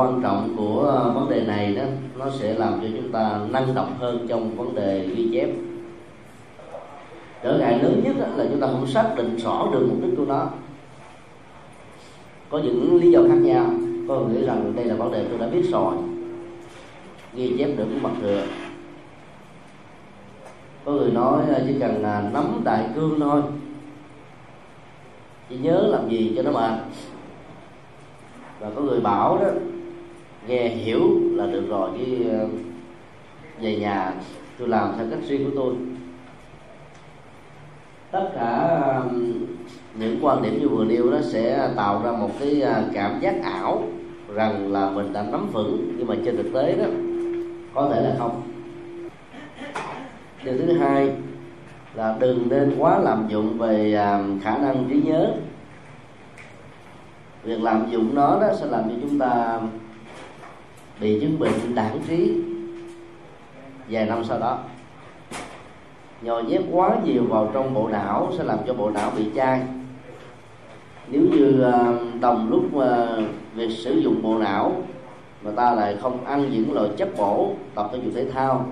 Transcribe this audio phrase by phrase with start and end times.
[0.00, 1.82] quan trọng của ờ, vấn đề này đó,
[2.18, 5.48] nó sẽ làm cho chúng ta năng động hơn trong vấn đề ghi chép.
[7.42, 10.24] Trở ngại lớn nhất là chúng ta không xác định rõ được mục đích của
[10.24, 10.46] nó.
[12.50, 13.70] Có những lý do khác nhau,
[14.08, 15.94] có người nghĩ rằng đây là vấn đề tôi đã biết rồi,
[17.34, 18.42] ghi chép được mặt thừa.
[20.84, 23.42] Có người nói ờ, chỉ cần là nắm đại cương thôi
[25.48, 26.80] chỉ nhớ làm gì cho nó mệt
[28.60, 29.48] và có người bảo đó
[30.48, 32.46] nghe hiểu là được rồi chứ ờ,
[33.60, 34.12] về nhà
[34.58, 35.74] tôi làm theo cách riêng của tôi.
[38.10, 39.02] Tất cả
[39.94, 43.34] những quan điểm như vừa nêu đó sẽ tạo ra một cái à, cảm giác
[43.42, 43.82] ảo
[44.34, 46.84] rằng là mình đã nắm vững, nhưng mà trên thực tế đó,
[47.74, 48.42] có thể là không.
[50.44, 51.12] Điều thứ hai
[51.94, 55.34] là đừng nên quá lạm dụng về à, khả năng trí nhớ.
[57.42, 59.60] Việc lạm dụng nó đó sẽ làm cho chúng ta
[61.00, 62.42] bị chứng bệnh đảng trí
[63.88, 64.58] vài năm sau đó
[66.22, 69.60] nhồi nhét quá nhiều vào trong bộ não sẽ làm cho bộ não bị chai
[71.10, 73.22] nếu như ờ, đồng lúc ờ,
[73.54, 74.72] việc sử dụng bộ não
[75.42, 78.66] mà ta lại không ăn những loại chất bổ tập thể dục thể thao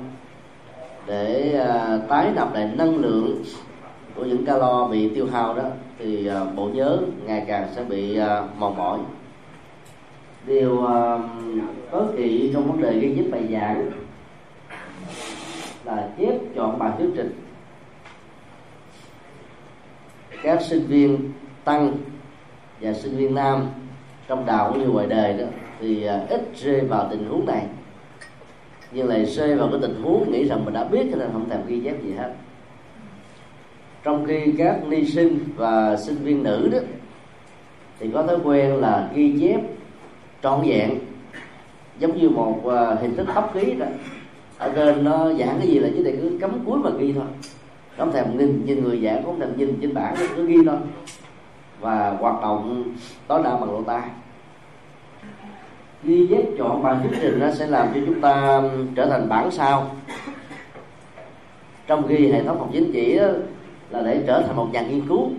[1.07, 3.43] để ờ, tái nạp lại năng lượng
[4.15, 5.65] của những calo bị tiêu hao đó,
[5.99, 8.19] thì bộ nhớ ngày càng sẽ bị
[8.59, 8.99] mòn mỏi.
[10.47, 10.87] Điều
[11.91, 13.91] tối kỵ trong vấn đề ghi giúp bài giảng
[15.89, 17.41] là chép chọn bài thuyết trình.
[20.43, 21.33] Các sinh viên
[21.65, 21.97] tăng
[22.81, 23.67] và sinh viên nam
[24.29, 25.45] trong đạo cũng như ngoài đời đó
[25.81, 27.67] thì à, ít rơi vào tình huống này.
[28.93, 31.49] Nhưng lại rơi vào cái tình huống nghĩ rằng mình đã biết cho nên không
[31.49, 32.33] thèm ghi chép gì hết.
[34.03, 36.79] Trong khi các ni sinh và sinh viên nữ đó
[37.99, 39.61] thì có thói quen là ghi chép
[40.43, 40.99] trọn vẹn,
[41.99, 43.87] giống như một à, hình thức hấp ký đó
[44.59, 47.25] ở trên nó giảng cái gì là chỉ để cứ cấm cuối mà ghi thôi.
[47.97, 50.77] Không thèm nhìn, nhìn người giảng không thèm nhìn trên bảng cứ ghi thôi.
[51.81, 52.85] Và hoạt động
[53.27, 54.03] tối đa bằng lỗ tai.
[56.03, 58.63] Ghi chép chọn bài thuyết trình nó sẽ làm cho chúng ta
[58.95, 59.91] trở thành bản sao.
[61.87, 63.27] Trong khi hệ thống học chính trị đó,
[63.91, 65.31] là để trở thành một nhà nghiên cứu.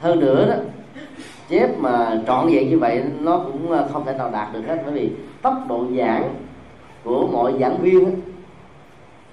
[0.00, 0.56] Hơn nữa đó
[1.50, 4.82] chép mà trọn vẹn như vậy nó cũng à, không thể nào đạt được hết
[4.84, 5.10] bởi vì
[5.42, 6.34] tốc độ giảng
[7.04, 8.20] của mọi giảng viên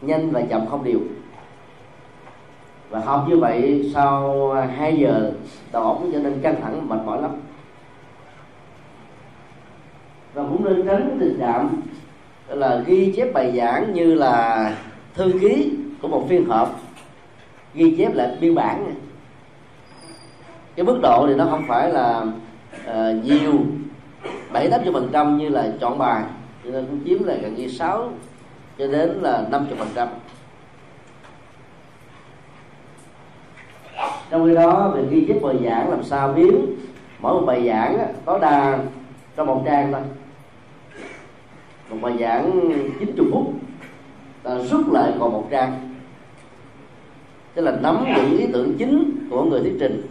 [0.02, 1.00] nhanh và chậm không đều.
[2.90, 5.32] Và học như vậy sau 2 giờ
[5.72, 7.32] đầu óc trở nên căng thẳng mệt mỏi lắm.
[10.34, 11.70] Và cũng nên tránh tình trạng
[12.48, 14.76] là ghi chép bài giảng như là
[15.14, 16.80] thư ký của một phiên họp
[17.74, 18.94] ghi chép lại biên bản.
[20.76, 22.24] Cái mức độ thì nó không phải là
[22.90, 23.54] uh, nhiều
[24.54, 26.24] bảy tám phần trăm như là chọn bài
[26.68, 28.12] cho nên cũng chiếm là gần như sáu
[28.78, 30.08] cho đến là năm phần trăm.
[34.30, 36.66] Trong khi đó việc ghi chép bài giảng làm sao biến
[37.20, 38.80] mỗi một bài giảng có đa
[39.36, 40.02] trong một trang thôi.
[41.90, 42.52] Một bài giảng
[43.00, 43.54] 90 phút
[44.44, 45.96] ta rút lại còn một trang.
[47.54, 50.02] Tức là nắm những ý tưởng chính của người thuyết trình,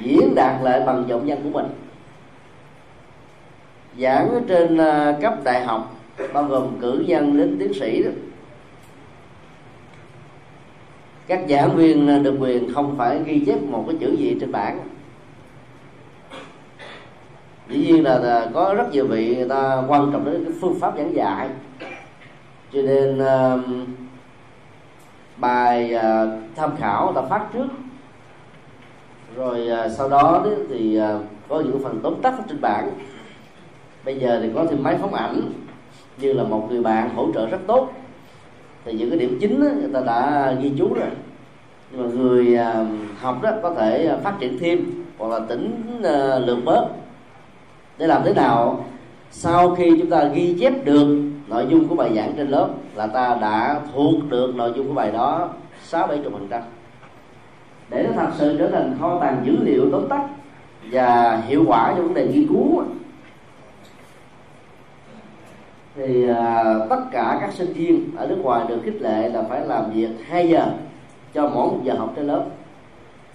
[0.00, 1.66] diễn đạt lại bằng giọng văn của mình
[4.00, 5.94] giảng trên ờ, cấp đại học
[6.32, 8.10] bao gồm cử nhân đến tiến sĩ đó.
[11.26, 14.52] Các giảng viên ờ, được quyền không phải ghi chép một cái chữ gì trên
[14.52, 14.80] bảng.
[17.68, 20.80] Dĩ nhiên là, ờ, có rất nhiều vị người ta quan trọng đến cái phương
[20.80, 21.48] pháp giảng dạy.
[22.72, 23.60] Cho nên uh,
[25.36, 27.66] bài uh, tham khảo ta phát trước.
[29.36, 32.90] Rồi uh, sau đó thì uh, có những phần tóm tắt trên bảng
[34.08, 35.40] bây giờ thì có thêm máy phóng ảnh
[36.18, 37.92] như là một người bạn hỗ trợ rất tốt.
[38.84, 41.08] Thì những cái điểm chính đó, người ta đã ghi chú rồi.
[41.90, 42.86] Nhưng mà người à,
[43.20, 46.88] học đó có thể à, phát triển thêm hoặc là tính à, lượng bớt.
[47.98, 48.84] Để làm thế nào?
[49.30, 53.06] Sau khi chúng ta ghi chép được nội dung của bài giảng trên lớp là
[53.06, 55.48] ta đã thuộc được nội dung của bài đó
[55.82, 56.62] sáu bảy chục phần trăm.
[57.90, 60.22] Để nó thật sự trở thành kho tàng dữ liệu tóm tắt
[60.92, 62.82] và hiệu quả cho vấn đề nghiên cứu
[65.98, 69.66] thì à, tất cả các sinh viên ở nước ngoài được khích lệ là phải
[69.66, 70.66] làm việc 2 giờ
[71.34, 72.44] cho mỗi một giờ học trên lớp.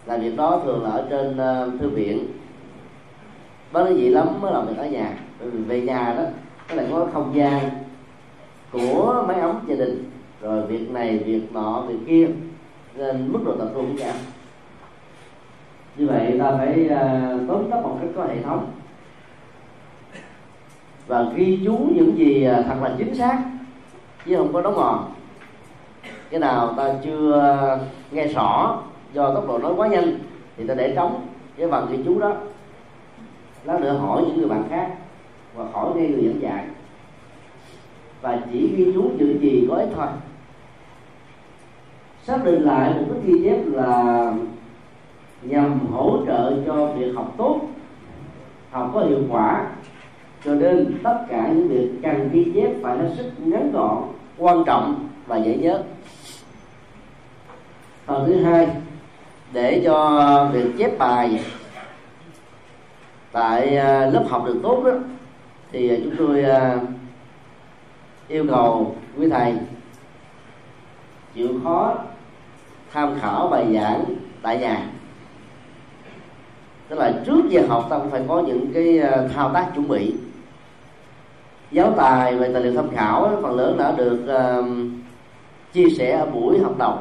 [0.06, 2.26] Làm việc đó thường là ở trên uh, thư viện.
[3.72, 5.18] Bất đắc dĩ lắm mới làm việc ở nhà.
[5.40, 6.24] Về nhà đó
[6.70, 7.70] nó lại có không gian
[8.72, 10.12] của máy ấm gia đình.
[10.42, 12.28] Rồi việc này việc nọ việc kia.
[12.96, 14.16] Nên mức độ tập trung cũng giảm.
[15.98, 18.66] Như vậy ta phải uh, tóm tắt một cách có hệ thống
[21.08, 23.44] và ghi chú những gì à, thật là chính xác,
[24.26, 25.14] chứ không có đóng mòn.
[26.30, 27.80] Cái nào ta chưa
[28.12, 28.78] nghe rõ
[29.14, 30.20] do tốc độ nói quá nhanh,
[30.58, 31.26] thì ta để trống
[31.58, 32.34] cái phần ghi chú đó.
[33.64, 34.92] Lát nữa hỏi những người bạn khác
[35.56, 36.66] và hỏi ngay người dẫn dạy.
[38.22, 40.08] Và chỉ ghi chú những gì có ích thôi.
[42.24, 44.34] Xác định lại một cái ghi chép là
[45.42, 47.60] nhằm hỗ trợ cho việc học tốt,
[48.72, 49.68] học có hiệu quả
[50.46, 54.04] cho nên tất cả những việc cần ghi chép phải hết sức ngắn gọn,
[54.38, 55.84] quan trọng và dễ nhớ.
[58.06, 58.68] Phần thứ hai,
[59.54, 61.44] để cho việc chép bài
[63.32, 64.92] tại à, lớp học được tốt đó,
[65.72, 66.80] thì chúng tôi à,
[68.28, 69.54] yêu cầu quý thầy
[71.36, 71.96] chịu khó
[72.92, 74.04] tham khảo bài giảng
[74.42, 74.90] tại nhà.
[76.88, 79.88] Tức là trước giờ học ta cũng phải có những cái à, thao tác chuẩn
[79.88, 80.14] bị
[81.74, 84.66] giáo tài về tài liệu tham khảo phần lớn đã được uh,
[85.74, 86.98] chia sẻ ở buổi học đầu.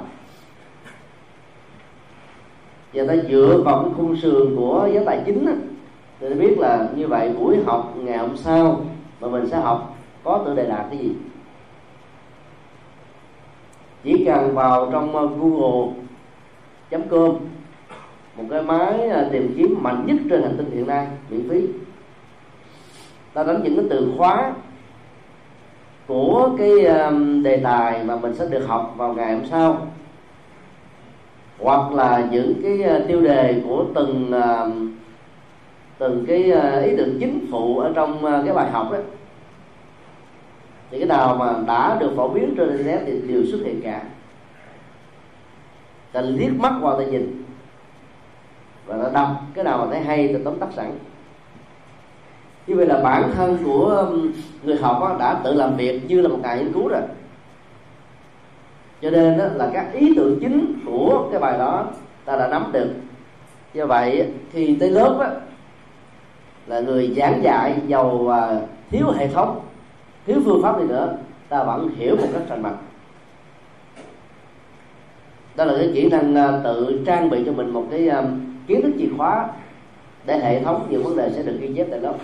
[2.93, 5.47] Và ta dựa vào cái khung sườn của giáo tài chính
[6.21, 8.85] thì ta biết là như vậy buổi học ngày hôm sau
[9.21, 11.13] mà mình sẽ học có tự đề đạt cái gì.
[14.05, 15.93] Chỉ cần vào trong uh, google
[17.11, 17.39] com
[18.37, 21.67] một cái máy uh, tìm kiếm mạnh nhất trên hành tinh hiện nay miễn phí
[23.35, 24.53] ta đánh những cái từ khóa
[26.07, 29.87] của cái um, đề tài mà mình sẽ được học vào ngày hôm sau.
[31.59, 34.97] Hoặc là những cái uh, tiêu đề của từng um,
[35.99, 38.99] từng cái uh, ý tưởng chính phụ ở trong uh, cái bài học đó.
[40.91, 44.03] Thì cái nào mà đã được phổ biến trên internet thì đều xuất hiện cả.
[46.13, 47.45] Ta liếc mắt qua ta nhìn.
[48.87, 50.93] Và ta đọc cái nào mà thấy hay thì tóm tắt sẵn
[52.67, 54.33] như vậy là bản thân của um,
[54.63, 57.01] người học đã tự làm việc như là một nhà nghiên cứu rồi.
[59.03, 61.87] Cho nên đó là các ý tưởng chính của cái bài đó
[62.25, 62.89] ta đã nắm được.
[63.75, 65.31] Do vậy khi tới lớp á,
[66.67, 69.61] là người giảng dạy giàu à, thiếu hệ thống
[70.27, 71.17] thiếu phương pháp gì nữa
[71.49, 72.77] ta vẫn hiểu một cách rành mạch.
[75.57, 78.23] Đó là cái kỹ năng à, tự trang bị cho mình một cái à,
[78.67, 79.49] kiến thức chìa khóa
[80.27, 82.15] để hệ thống những vấn đề sẽ được ghi chép tại lớp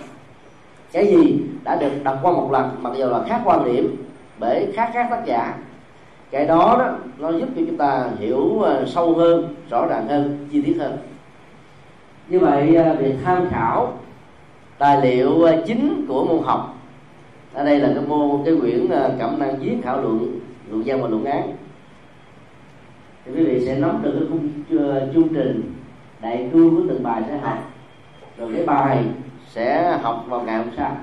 [0.91, 3.95] cái gì đã được đọc qua một lần, mặc dù là khác quan điểm,
[4.39, 5.57] bởi khác khác tác giả.
[6.31, 10.47] Cái đó đó, nó giúp cho chúng ta hiểu ờ, sâu hơn, rõ ràng hơn,
[10.51, 10.97] chi tiết hơn.
[12.27, 13.93] Như vậy ờ, việc tham khảo
[14.77, 16.75] tài liệu ờ, chính của môn học.
[17.53, 18.87] Ở đây là cái môn, cái quyển
[19.19, 21.53] cẩm năng viết khảo luận luận văn và luận án.
[23.25, 24.49] Thì quý vị sẽ nắm được cái khung
[25.13, 25.73] chương trình
[26.21, 27.71] đại cương của từng bài sẽ học.
[28.37, 29.03] Rồi cái bài
[29.49, 30.97] sẽ học vào ngày hôm sau.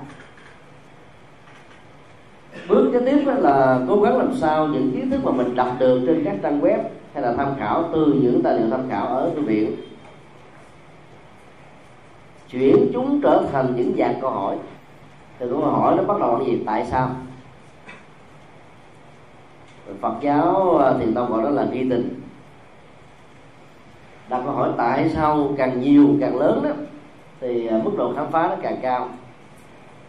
[2.67, 6.03] Bước kế tiếp là cố gắng làm sao những kiến thức mà mình đọc được
[6.07, 6.79] trên các trang web
[7.13, 9.75] hay là tham khảo từ những tài liệu tham khảo ở thư viện.
[12.49, 14.55] Chuyển chúng trở thành những dạng câu hỏi.
[15.39, 16.63] Từ câu hỏi nó bắt đầu là gì?
[16.65, 17.09] Tại sao?
[20.01, 22.21] Phật giáo à, thiền tông gọi đó là nghi tình.
[24.29, 26.69] Đặt câu hỏi tại sao càng nhiều càng lớn đó
[27.41, 29.09] thì à, mức độ khám phá nó càng cao.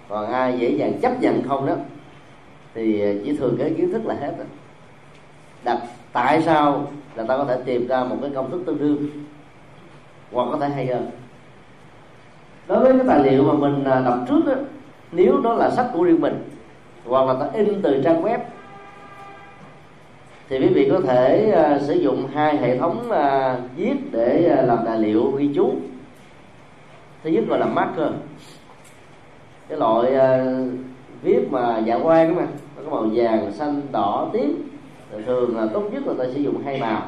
[0.08, 1.75] Còn ai dễ dàng chấp nhận không đó
[2.75, 4.47] thì à, chỉ thường cái kiến thức là hết rồi.
[5.64, 5.78] Đặt
[6.12, 9.08] tại sao là ta có thể tìm ra một cái công thức tương đương
[10.32, 11.11] hoặc có thể hay hơn.
[12.66, 14.54] Đối với cái tài liệu mà mình à, đọc trước đó,
[15.12, 16.49] nếu đó là sách của riêng mình
[17.04, 18.38] hoặc là ta in từ trang web
[20.49, 24.68] thì quý vị có thể uh, sử dụng hai hệ thống uh, viết để uh,
[24.68, 25.75] làm tài liệu ghi chú
[27.28, 28.12] thứ nhất gọi là marker.
[29.68, 30.70] Cái loại uh,
[31.23, 34.68] viết mà dạ quang mà nó có màu vàng xanh đỏ tím.
[35.26, 37.02] Thường là tốt nhất là ta sử dụng hai màu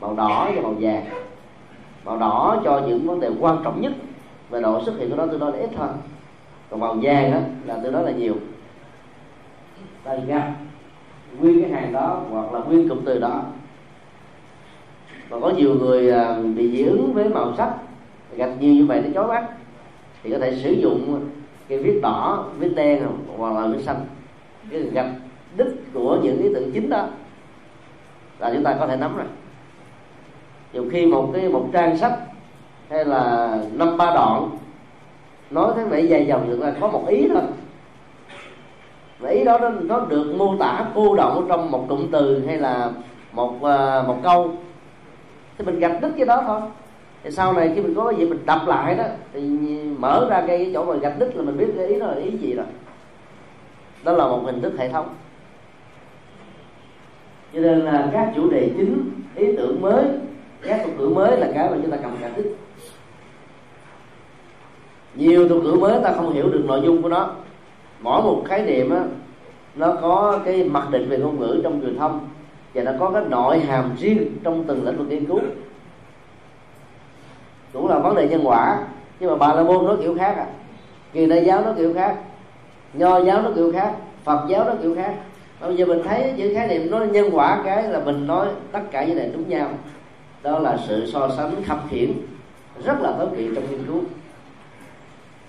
[0.00, 1.04] màu đỏ và màu vàng.
[2.04, 3.92] Màu đỏ cho những vấn đề quan trọng nhất
[4.50, 5.88] và độ xuất hiện của nó tương đối là ít thôi.
[6.70, 8.34] Còn màu vàng đó là tương đối là nhiều.
[10.04, 10.52] Ta gặp
[11.40, 13.42] nguyên cái hàng đó hoặc là nguyên cụm từ đó.
[15.28, 17.70] Và có nhiều người ờ, bị dị ứng với màu sắc
[18.38, 19.48] gặp nhiều như vậy nó chói mắt.
[20.22, 21.28] Thì có thể sử dụng
[21.68, 24.06] cái viết đỏ viết đen hoặc là viết xanh.
[24.70, 25.06] Cái gặp
[25.56, 27.06] đích của những ý tưởng chính đó
[28.38, 29.26] là chúng ta có thể nắm rồi.
[30.72, 32.18] Nhiều khi một cái một trang sách
[32.90, 34.50] hay là năm ba đoạn
[35.50, 37.42] nói thế này dài dòng được là có một ý thôi.
[39.18, 42.58] Và ý đó nó, nó được mô tả cô động trong một cụm từ hay
[42.58, 42.90] là
[43.32, 44.52] một uh, một câu.
[45.58, 46.60] Thì mình gặp đích cái đó thôi
[47.22, 49.40] thì sau này khi mình có cái gì mình đọc lại đó, thì
[49.98, 52.30] mở ra cái chỗ mà gạch đích là mình biết cái ý đó là ý
[52.30, 52.66] gì rồi.
[54.04, 55.14] Đó là một hình thức hệ thống.
[57.54, 60.04] Cho nên là các chủ đề chính, ý tưởng mới,
[60.62, 62.56] các thuật ngữ mới là cái mà chúng ta cần giải thích
[65.14, 67.30] nhiều thuật ngữ mới ta không hiểu được nội dung của nó.
[68.00, 69.04] Mỗi một khái niệm á,
[69.76, 72.28] nó có cái mặc định về ngôn ngữ trong truyền thông
[72.74, 75.40] và nó có cái nội hàm riêng trong từng lĩnh vực nghiên cứu
[77.72, 78.78] cũng là vấn đề nhân quả.
[79.20, 80.46] Nhưng mà bà la môn nó kiểu khác à.
[81.12, 82.16] Kỳ đại giáo nó kiểu khác.
[82.92, 83.92] Nho giáo nó kiểu khác.
[84.24, 85.14] Phật giáo nó kiểu khác.
[85.60, 88.80] Bây giờ mình thấy những khái niệm nó nhân quả cái là mình nói tất
[88.90, 89.68] cả những này đúng nhau.
[90.42, 92.12] Đó là sự so sánh khập khiển
[92.84, 94.00] rất là tối kỵ trong nghiên cứu.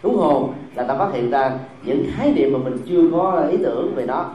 [0.04, 1.52] Thú hồn là ta phát hiện ra
[1.84, 4.26] những khái niệm mà mình chưa có ý tưởng về nó.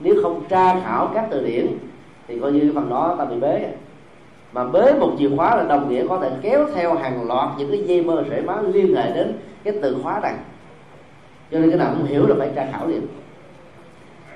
[0.00, 1.66] Nếu không tra khảo các từ điển,
[2.28, 3.68] thì coi như phần đó ta bị bế
[4.52, 7.70] mà bế một chìa khóa là đồng nghĩa có thể kéo theo hàng loạt những
[7.70, 9.32] cái dây mơ rễ máu liên hệ đến
[9.64, 10.34] cái từ khóa này.
[11.50, 13.06] Cho nên cái nào không hiểu là phải tra khảo liền.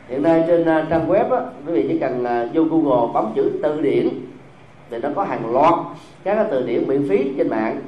[0.08, 3.32] Hiện nay trên à, trang web á, quý vị chỉ cần à, vô google bấm
[3.36, 4.08] chữ từ điển
[4.90, 5.74] thì nó có hàng loạt
[6.24, 7.80] các cái từ điển miễn phí trên mạng.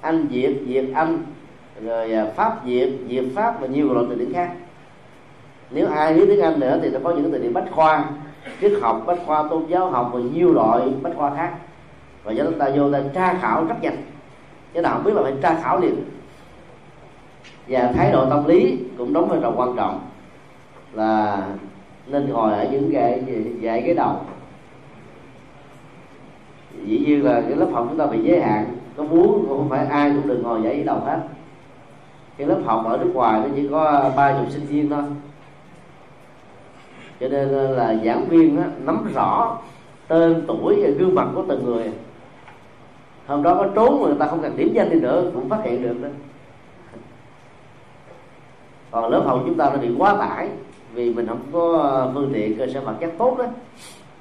[0.00, 1.22] Anh việt việt anh
[1.84, 4.50] rồi à, pháp việt việt pháp và nhiều loại từ điển khác.
[5.70, 8.04] Nếu ai biết tiếng anh nữa thì nó có những từ điển bách khoa
[8.60, 11.52] triết học bách khoa tôn giáo học và nhiều loại bách khoa khác
[12.24, 13.96] và do chúng ta vô ta tra khảo rất nhanh
[14.72, 15.94] cái nào không biết là phải tra khảo liền.
[17.68, 20.00] Và thái độ tâm lý cũng đóng vai trò quan trọng
[20.92, 21.42] là
[22.06, 23.22] nên ngồi ở những cái
[23.60, 24.16] dạy cái đầu.
[26.86, 28.76] Dĩ nhiên là cái lớp học chúng ta bị giới hạn.
[28.96, 31.18] Có muốn cũng không phải ai cũng được ngồi dạy cái đầu hết.
[32.36, 35.02] Cái lớp học ở nước ngoài nó chỉ có ba chục sinh viên thôi.
[37.20, 39.58] Cho nên là giảng viên đó, nắm rõ
[40.08, 41.92] tên tuổi và gương mặt của từng người
[43.26, 45.60] hôm đó có trốn mà người ta không cần điểm danh đi nữa cũng phát
[45.64, 46.08] hiện được đó.
[48.90, 50.48] Còn lớp học chúng ta nó bị quá tải
[50.94, 53.44] vì mình không có ờ, phương tiện cơ sở vật chất tốt đó.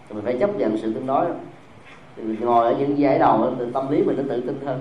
[0.07, 1.25] Thì mình phải chấp nhận sự tương đối.
[2.15, 4.79] Thì mình ngồi ở những giải đầu thì tâm lý mình nó tự tin hơn.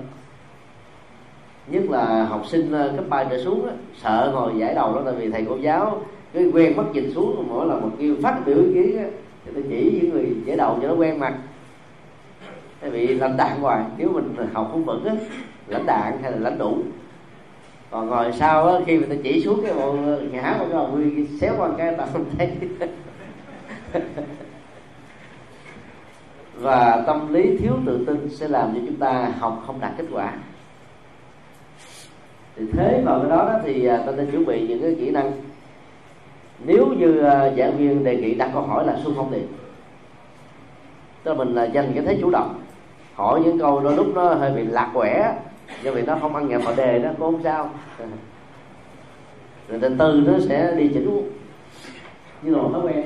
[1.67, 3.73] Nhất là học sinh ờ, cấp ba trở xuống đó,
[4.03, 6.01] sợ ngồi giải đầu đó là vì thầy cô giáo
[6.33, 9.11] cái quen mất dịch xuống mỗi lần một kêu phát biểu ý kiến
[9.45, 11.35] thì tôi chỉ những người giải đầu cho nó quen mặt
[12.81, 15.15] tại bị lãnh đạn hoài nếu mình học không vững á
[15.67, 16.79] lãnh đạn hay là lãnh đủ.
[17.91, 19.93] Còn ngồi sau á khi người ta chỉ xuống cái bộ
[20.33, 22.51] ngã một cái đầu nguyên xéo qua cái tao không thấy.
[26.55, 30.05] Và tâm lý thiếu tự tin sẽ làm cho chúng ta học không đạt kết
[30.13, 30.33] quả.
[32.57, 35.11] Thì thế vào cái đó, đó thì à, ta nên chuẩn bị những cái kỹ
[35.11, 35.33] năng.
[36.65, 39.47] Nếu như à, giảng viên đề nghị đặt câu hỏi là xung phong liền
[41.29, 42.61] tức là mình là dành cái thế chủ động
[43.19, 45.35] hỏi những câu đôi lúc nó hơi bị lạc quẻ
[45.83, 47.71] do vì nó không ăn nhập vào đề đó cũng không sao.
[49.69, 51.33] Rồi từ từ nó sẽ đi chỉnh.
[52.43, 53.05] Như là một thói quen.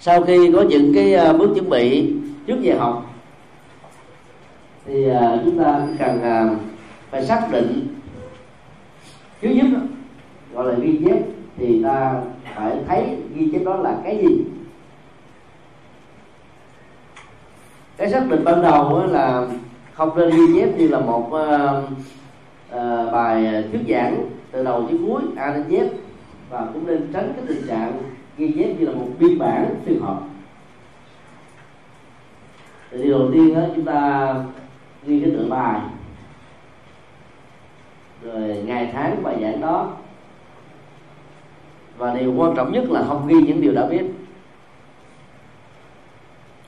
[0.00, 2.14] Sau khi có những cái à, bước chuẩn bị
[2.46, 3.06] trước giờ học
[4.86, 6.50] thì à, chúng ta cần à,
[7.10, 7.86] phải xác định
[9.42, 9.66] thứ nhất
[10.54, 11.18] gọi là ghi chép
[11.56, 12.14] thì ta
[12.54, 14.44] phải thấy ghi chép đó là cái gì
[17.96, 19.46] cái xác định ban đầu là
[19.92, 21.90] không nên ghi chép như là một uh,
[22.74, 25.88] uh, bài thuyết giảng từ đầu đến cuối a đến z
[26.50, 28.02] và cũng nên tránh cái tình trạng
[28.38, 30.22] ghi chép như là một biên bản phiên họp
[32.90, 34.34] thì điều đầu tiên đó chúng ta
[35.06, 35.80] ghi cái tựa bài.
[38.22, 39.92] Rồi ngày tháng bài giảng đó.
[41.98, 44.04] Và điều quan trọng nhất là không ghi những điều đã biết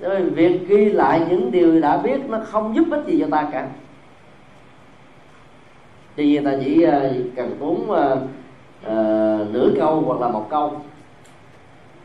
[0.01, 3.49] bởi việc ghi lại những điều đã biết nó không giúp ích gì cho ta
[3.53, 3.69] cả.
[6.17, 10.81] Tuy nhiên ta chỉ ờ, cần tốn uh, uh, nửa câu hoặc là một câu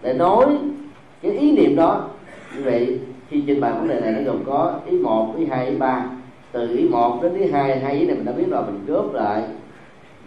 [0.01, 0.45] để nói
[1.21, 2.07] cái ý niệm đó.
[2.55, 5.67] Như vậy khi trình bày vấn đề này nó gồm có ý một ý hai
[5.67, 6.05] ý ba.
[6.51, 9.13] Từ ý một đến ý hai hai ý này mình đã biết rồi mình góp
[9.13, 9.43] lại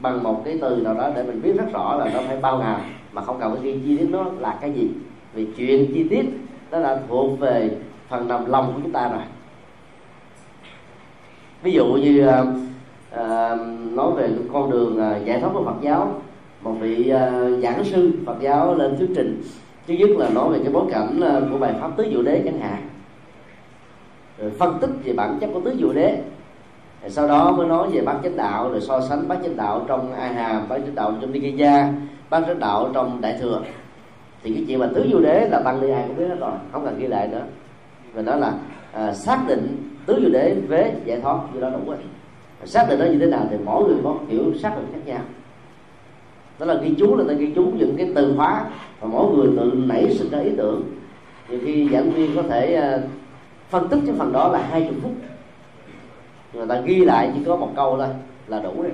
[0.01, 2.59] bằng một cái từ nào đó để mình biết rất rõ là nó phải bao
[2.59, 2.81] hàm
[3.13, 4.89] mà không cần phải ghi chi tiết nó là cái gì.
[5.35, 6.25] Vì chuyện chi tiết
[6.71, 7.71] đó là thuộc về
[8.09, 9.23] phần nằm lòng của chúng ta rồi.
[11.63, 13.59] Ví dụ như uh,
[13.93, 16.21] nói về con đường uh, giải thoát của Phật giáo
[16.61, 19.43] một vị uh, giảng sư Phật giáo lên thuyết trình
[19.87, 22.43] thứ nhất là nói về cái bối cảnh uh, của bài pháp tứ diệu đế
[22.45, 22.89] chẳng hạn.
[24.39, 26.23] Rồi phân tích về bản chất của tứ diệu đế.
[27.03, 29.85] Rồi sau đó mới nói về bát chánh đạo rồi so sánh bát chánh đạo
[29.89, 31.93] trong a hàm bát chánh đạo trong nikaya
[32.31, 33.61] bát chánh đạo trong đại thừa
[34.47, 36.51] thì cái chuyện mà tứ vô đế là tăng ni ai cũng biết hết rồi
[36.73, 37.43] không cần ghi lại nữa.
[38.15, 38.53] Và đó là
[38.93, 41.97] à, xác định tứ vô đế vế giải thoát như đó đủ rồi.
[42.65, 45.21] Xác định nó như thế nào thì mỗi người có kiểu xác định khác nhau.
[46.59, 48.65] Đó là ghi chú là ta ghi chú những cái từ khóa
[49.01, 50.83] và mỗi người tự nảy sinh ra ý tưởng.
[51.49, 52.99] Nhiều khi giảng viên có thể à,
[53.69, 55.13] phân tích cái phần đó là hai chục phút.
[56.53, 58.09] Người ta ghi lại chỉ có một câu thôi
[58.47, 58.93] là đủ rồi.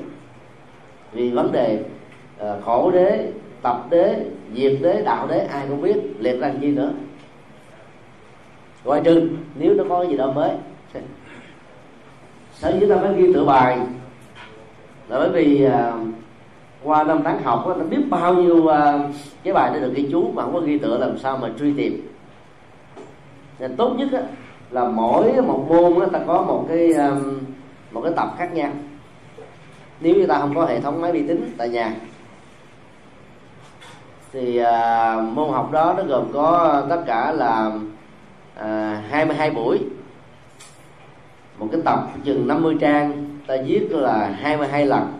[1.12, 1.85] Vì vấn đề
[2.38, 3.32] à, khổ đế
[3.62, 6.92] tập đế diệt đế đạo đế ai cũng biết liệt ra chi nữa.
[8.85, 10.50] Ngoài trừ nếu nó có gì đó mới
[12.54, 13.78] sở dĩ ta mới ghi tựa bài
[15.09, 15.73] là bởi vì uh,
[16.83, 18.71] qua năm tháng học nó biết bao nhiêu uh,
[19.42, 21.73] cái bài đã được ghi chú mà không có ghi tựa làm sao mà truy
[21.76, 22.09] tìm.
[23.59, 24.23] Nên tốt nhất á,
[24.71, 27.39] là mỗi một môn đó, ta có một cái um,
[27.91, 28.71] một cái tập khác nhau.
[30.00, 31.95] Nếu như ta không có hệ thống máy vi tính tại nhà
[34.32, 37.71] thì à, môn học đó nó gồm có tất cả là
[38.54, 39.78] à, 22 buổi.
[41.58, 45.12] Một cái tập chừng 50 trang ta viết là 22 lần.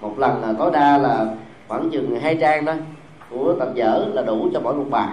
[0.00, 1.26] Một lần là tối đa là
[1.68, 2.74] khoảng chừng hai trang đó
[3.30, 5.08] của tập dở là đủ cho mỗi một bài.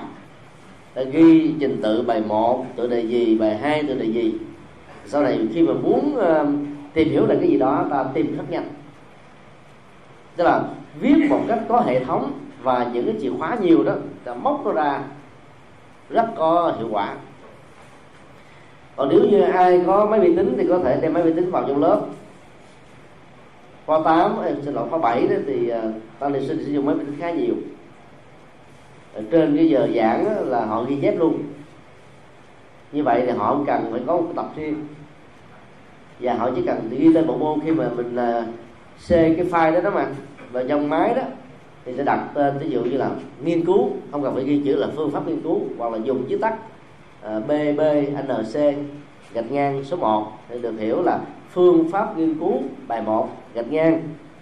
[0.93, 4.33] Ta ghi trình tự bài một tự đề gì bài hai tự đề gì.
[5.05, 6.47] Sau này khi mà muốn uh,
[6.93, 8.69] tìm hiểu là cái gì đó ta tìm rất nhanh.
[10.35, 10.63] Tức là
[10.99, 12.31] viết một cách có hệ thống
[12.63, 15.01] và những cái chìa khóa nhiều đó ta móc nó ra
[16.09, 17.15] rất có hiệu quả.
[18.95, 21.51] Còn nếu như ai có máy vi tính thì có thể đem máy vi tính
[21.51, 22.01] vào trong lớp.
[23.85, 25.79] Khoa 8 em xin lỗi khoa 7 đó thì uh,
[26.19, 27.55] tăng ni sinh sử dụng máy vi tính khá nhiều.
[29.13, 31.43] Ở trên cái giờ giảng là họ ghi chép luôn.
[32.91, 34.87] Như vậy thì họ không cần phải có một tập riêng.
[36.19, 38.45] Và họ chỉ cần ghi tên bộ môn khi mà mình uh,
[39.09, 40.07] cái file đó đó mà.
[40.51, 41.21] Và trong máy đó
[41.85, 43.09] thì sẽ đặt tên ví dụ như là
[43.43, 46.25] nghiên cứu không cần phải ghi chữ là phương pháp nghiên cứu hoặc là dùng
[46.29, 46.55] chữ tắt
[47.21, 48.75] ờ, uh, BBNC
[49.33, 51.19] gạch ngang số 1 thì được hiểu là
[51.49, 54.01] phương pháp nghiên cứu bài 1 gạch ngang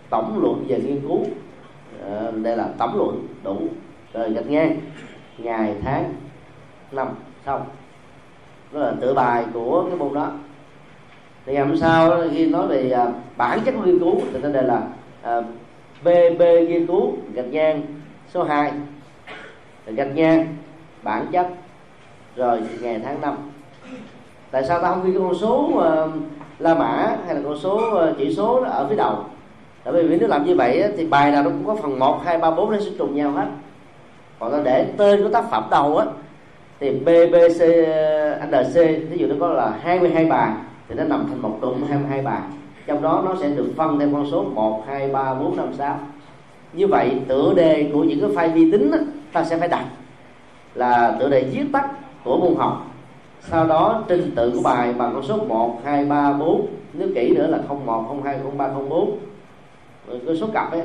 [0.09, 1.19] tổng luận về nghiên cứu.
[1.19, 3.57] Uh, đây là tổng luận đủ
[4.13, 4.77] rồi gạch ngang
[5.37, 6.13] ngày tháng
[6.91, 7.07] năm
[7.45, 7.61] xong.
[8.71, 10.31] Đó là tự bài của cái môn đó.
[11.45, 14.87] Thì làm sao khi nói về uh, bản chất nghiên cứu thì ta đề là
[15.37, 15.45] uh,
[16.03, 17.81] à, BB nghiên cứu gạch ngang
[18.33, 18.71] số 2
[19.85, 20.47] gạch ngang
[21.03, 21.47] bản chất.
[22.35, 23.35] Rồi ngày tháng năm.
[24.51, 26.09] Tại sao ta không ghi cái con số uh,
[26.59, 27.75] la mã hay là con số
[28.09, 29.25] uh, chỉ số ở phía đầu?
[29.83, 32.37] Tại vì nếu làm như vậy thì bài nào nó cũng có phần 1, 2,
[32.37, 33.47] 3, 4 nó sẽ trùng nhau hết.
[34.39, 36.05] Còn ta để tên của tác phẩm đầu á
[36.79, 38.75] thì BBC ờ, NC
[39.09, 40.51] ví dụ nó có là 22 bài
[40.89, 42.41] thì nó nằm thành một cụm 22 bài
[42.87, 45.99] trong đó nó sẽ được phân theo con số 1, 2, 3, 4, 5, 6
[46.73, 48.97] như vậy tựa đề của những cái file vi tính đó,
[49.33, 49.85] ta sẽ phải đặt
[50.75, 51.89] là tựa đề viết tắt
[52.23, 52.85] của môn học.
[53.49, 57.33] Sau đó trình tự của bài bằng con số 1, 2, 3, 4 nếu kỹ
[57.35, 59.17] nữa là 01, 02, 03, 04
[60.25, 60.81] cái số cặp ấy.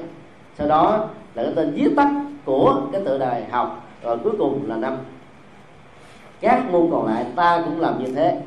[0.59, 2.11] Sau đó là cái tên viết tắt
[2.45, 3.83] của cái tựa đề học.
[4.03, 4.97] Rồi cuối cùng là năm.
[6.41, 8.41] Các môn còn lại ta cũng làm như thế.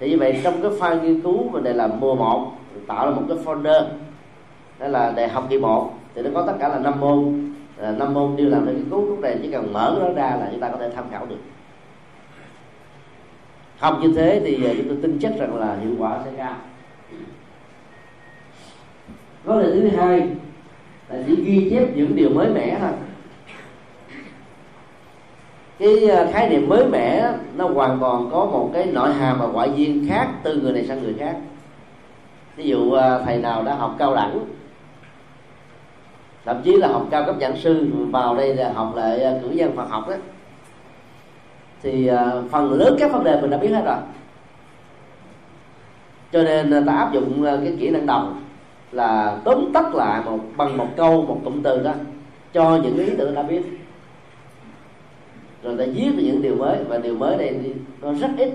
[0.00, 2.52] Thì như vậy trong cái file nghiên cứu mình đề là mùa 1
[2.92, 3.84] tạo ra một cái folder,
[4.78, 5.90] đó là đại học kỳ một.
[6.14, 7.48] Thì nó có tất cả là năm môn.
[7.78, 10.36] Ờ, năm môn đều làm được cái cấu trúc này chỉ cần mở nó ra
[10.36, 11.38] là chúng ta có thể tham khảo được.
[13.78, 16.56] Học như thế thì ờ, chúng tôi tin chắc rằng là hiệu quả sẽ cao.
[19.44, 20.28] Vấn đề thứ hai
[21.08, 22.90] là chỉ ghi chép những điều mới mẻ thôi.
[25.78, 29.46] Cái ờ, khái niệm mới mẻ nó hoàn toàn có một cái nội hàm và
[29.46, 31.36] ngoại duyên khác từ người này sang người khác
[32.56, 34.44] ví dụ à, thầy nào đã học cao đẳng,
[36.44, 39.48] thậm chí là học cao cấp giảng sư, vào đây là học lại à, cử
[39.48, 40.14] nhân Phật học đó,
[41.82, 43.96] thì à, phần lớn các vấn đề mình đã biết hết rồi.
[46.32, 48.42] Cho nên ta áp dụng cái kỹ năng đồng
[48.92, 51.92] là tóm tắt lại một, bằng một câu, một cụm từ đó,
[52.52, 53.62] cho những ý tưởng đã biết.
[55.62, 58.52] Rồi ta viết những điều mới, và điều mới đây nó rất ít.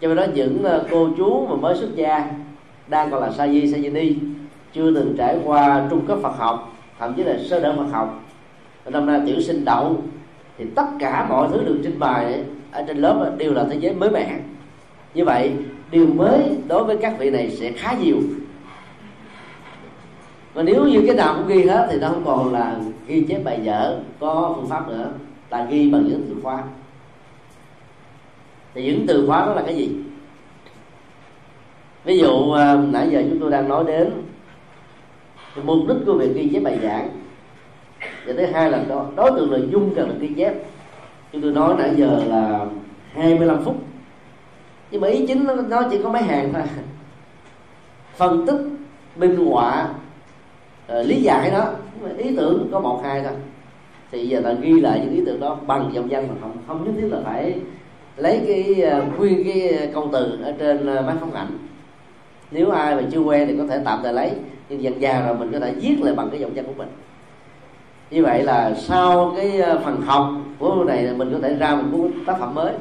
[0.00, 2.30] Cho nên đó những cô chú mà mới xuất gia
[2.88, 4.14] đang còn là sa di sa di ni
[4.72, 8.20] chưa từng trải qua trung cấp Phật học thậm chí là sơ đẳng Phật học.
[8.86, 10.02] Năm nay tiểu sinh đậu
[10.58, 12.42] thì tất cả mọi thứ được trình bày ấy,
[12.72, 14.38] ở trên lớp đều là thế giới mới mẻ.
[15.14, 15.52] Như vậy
[15.90, 18.16] điều mới đối với các vị này sẽ khá nhiều.
[20.54, 23.44] Và nếu như cái nào cũng ghi hết thì nó không còn là ghi chép
[23.44, 25.10] bài vở có phương pháp nữa
[25.50, 26.62] là ghi bằng những từ khóa.
[28.74, 29.90] Thì những từ khóa đó là cái gì?
[32.04, 34.10] Ví dụ à, nãy giờ chúng tôi đang nói đến
[35.54, 37.08] thì mục đích của việc ghi chép bài giảng.
[38.26, 40.54] Và thứ hai là đó đối tượng nội dung cần được ghi chép.
[41.32, 42.66] Chúng tôi nói nãy giờ là
[43.14, 43.76] 25 phút.
[44.90, 46.62] Nhưng mà ý chính nó chỉ có mấy hàng thôi.
[48.16, 48.60] Phân tích
[49.16, 49.88] minh họa
[50.92, 51.64] uh, lý giải đó.
[52.18, 53.32] Ý tưởng có một hai thôi.
[54.10, 56.84] Thì giờ ta ghi lại những ý tưởng đó bằng dòng văn mà không không
[56.84, 57.60] nhất thiết là phải
[58.16, 61.58] lấy cái uh, nguyên cái câu từ ở trên uh, máy phóng ảnh
[62.50, 64.30] nếu ai mà chưa quen thì có thể tạm thời lấy.
[64.68, 66.88] Nhưng dần già rồi mình có thể viết lại bằng cái giọng văn của mình.
[68.10, 71.82] Như vậy là sau cái ờ, phần học của này mình có thể ra một
[71.92, 72.72] cuốn tác phẩm mới.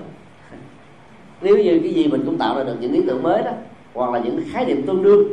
[1.42, 3.52] Nếu như cái gì mình cũng tạo ra được những ý tưởng mới đó,
[3.94, 5.24] hoặc là những khái niệm tương đương,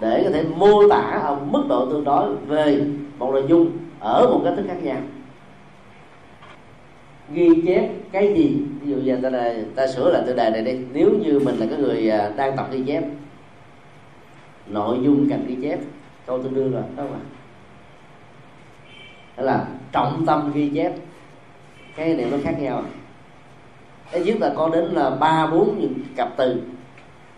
[0.00, 2.84] để có thể mô tả ở mức độ tương đối về
[3.18, 4.98] một nội dung ở một cách thức khác nhau
[7.34, 8.62] ghi chép cái gì?
[8.80, 10.78] Ví dụ giờ ta là ta sửa lại tựa đề này đi.
[10.92, 13.04] Nếu như mình là cái người à, đang tập ghi chép,
[14.66, 15.78] nội dung cần ghi chép,
[16.26, 17.18] câu tương đương rồi đó mà
[19.36, 20.92] đó là trọng tâm ghi chép.
[21.96, 22.82] Cái này nó khác nhau.
[24.12, 26.62] Ít nhất là có đến là ba, bốn những cặp từ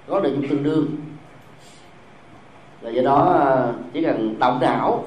[0.06, 0.86] có nội dung tương đương.
[2.82, 5.04] Rồi do đó à, chỉ cần động não,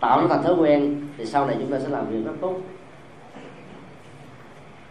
[0.00, 2.60] tạo nó thành thói quen, thì sau này chúng ta sẽ làm việc rất tốt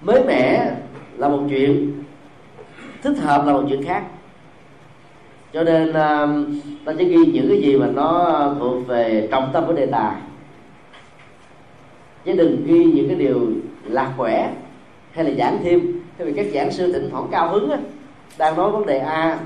[0.01, 0.71] mới mẻ
[1.17, 2.03] là một chuyện
[3.01, 4.03] thích hợp là một chuyện khác.
[5.53, 5.95] Cho nên uh,
[6.85, 10.15] ta chỉ ghi những cái gì mà nó thuộc về trọng tâm của đề tài.
[12.25, 13.39] Chứ đừng ghi những cái điều
[13.83, 14.49] lạc quẻ
[15.11, 16.01] hay là giảng thêm.
[16.17, 17.77] Thế vì các giảng sư thỉnh thoảng cao hứng á,
[18.37, 19.39] đang nói vấn đề a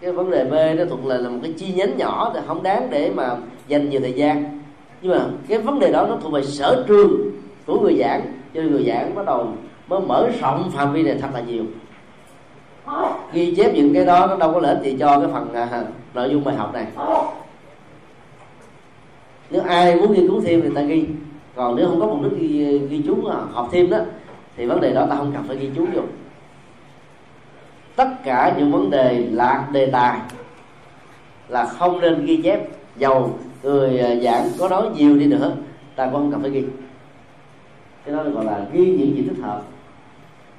[0.00, 2.62] cái vấn đề b nó thuộc là, là một cái chi nhánh nhỏ thì không
[2.62, 3.36] đáng để mà
[3.68, 4.60] dành nhiều thời gian.
[5.02, 7.30] Nhưng mà cái vấn đề đó nó thuộc về sở trường
[7.66, 8.20] của người giảng.
[8.54, 9.48] Cho nên người giảng bắt đầu
[9.90, 11.64] mới mở rộng phạm vi này thật là nhiều.
[13.32, 15.82] Ghi chép những cái đó nó đâu có lợi gì cho cái phần à,
[16.14, 16.86] nội dung bài học này.
[19.50, 21.06] Nếu ai muốn nghiên cứu thêm thì ta ghi.
[21.54, 23.98] Còn nếu không có mục đích ghi, ghi chú à, học thêm đó
[24.56, 26.02] thì vấn đề đó ta không cần phải ghi chú vô.
[27.96, 30.20] Tất cả những vấn đề lạc đề tài
[31.48, 32.68] là không nên ghi chép.
[32.96, 35.52] Dầu người à, giảng có nói nhiều đi nữa
[35.96, 36.64] ta cũng không cần phải ghi.
[38.04, 39.62] Cái đó gọi là ghi những gì thích hợp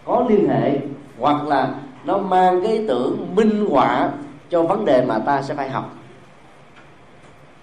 [0.05, 0.77] có liên hệ,
[1.19, 1.73] hoặc là
[2.05, 4.11] nó mang cái tưởng minh họa
[4.49, 5.93] cho vấn đề mà ta sẽ phải học.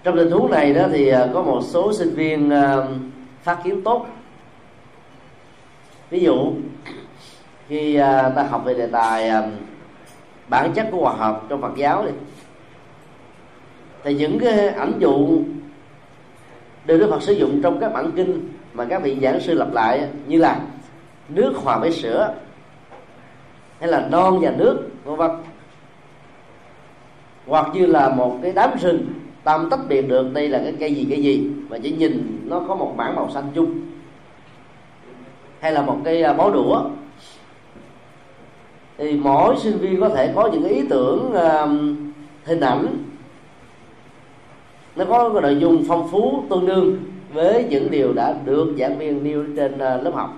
[0.03, 2.77] Trong tình huống này đó thì à, có một số sinh viên à,
[3.43, 4.07] phát kiến tốt.
[6.09, 6.53] Ví dụ,
[7.67, 9.31] khi à, ta học về đề tài
[10.47, 12.11] bản chất của hòa hợp trong Phật giáo đi,
[14.03, 15.41] thì những cái ảnh dụ
[16.85, 19.73] được Đức Phật sử dụng trong các bản kinh mà các vị giảng sư lặp
[19.73, 20.59] lại như là
[21.29, 22.33] nước hòa với sữa.
[23.79, 25.31] Hay là non và nước vân vân.
[27.47, 29.07] Hoặc như là một cái đám rừng
[29.43, 32.61] tam tách biệt được đây là cái cây gì cái gì mà chỉ nhìn nó
[32.67, 33.81] có một mảng màu xanh chung.
[35.59, 36.83] Hay là một cái à, bó đũa.
[38.97, 41.69] Thì mỗi sinh viên có thể có những ý tưởng uh,
[42.45, 42.87] hình ảnh.
[44.95, 46.97] Nó có cái nội dung phong phú tương đương
[47.33, 50.33] với những điều đã được giảng viên nêu trên uh, lớp học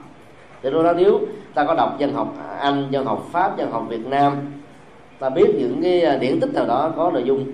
[0.64, 1.20] thì lúc đó nếu
[1.54, 4.34] ta có đọc dân học anh dân học pháp dân học việt nam,
[5.20, 7.46] ta biết những cái à, điển tích nào đó có nội dung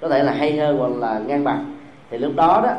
[0.00, 1.76] có thể là hay hơn hoặc là ngang bằng.
[2.10, 2.72] Thì lúc đó đó,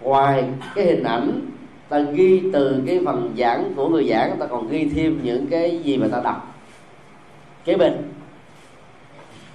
[0.00, 0.44] ngoài
[0.74, 1.40] cái hình ảnh
[1.88, 5.78] ta ghi từ cái phần giảng của người giảng, ta còn ghi thêm những cái
[5.78, 6.54] gì mà ta đọc
[7.64, 7.92] kế bên.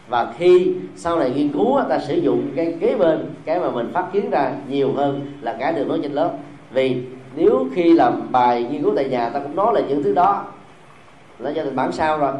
[0.10, 3.90] Và khi sau này nghiên cứu ta sử dụng cái kế bên, cái mà mình
[3.94, 6.32] phát kiến ra nhiều hơn là cái được nói trên lớp.
[6.72, 7.02] Vì
[7.38, 10.46] nếu khi làm bài nghiên cứu tại nhà, ta cũng nói là những thứ đó.
[11.40, 12.34] Nó cho thành bản sao rồi.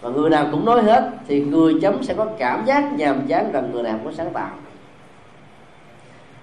[0.00, 3.52] Và người nào cũng nói hết, thì người chấm sẽ có cảm giác nhàm chán
[3.52, 4.50] rằng người nào cũng sáng tạo.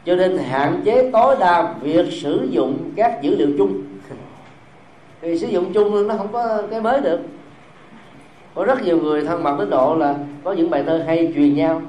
[0.06, 3.84] Cho nên hạn chế tối đa việc sử dụng các dữ liệu chung.
[5.22, 7.20] Vì sử dụng chung nó không có cái mới được.
[8.56, 11.56] Có rất nhiều người thân mật đến độ là có những bài thơ hay truyền
[11.56, 11.82] nhau.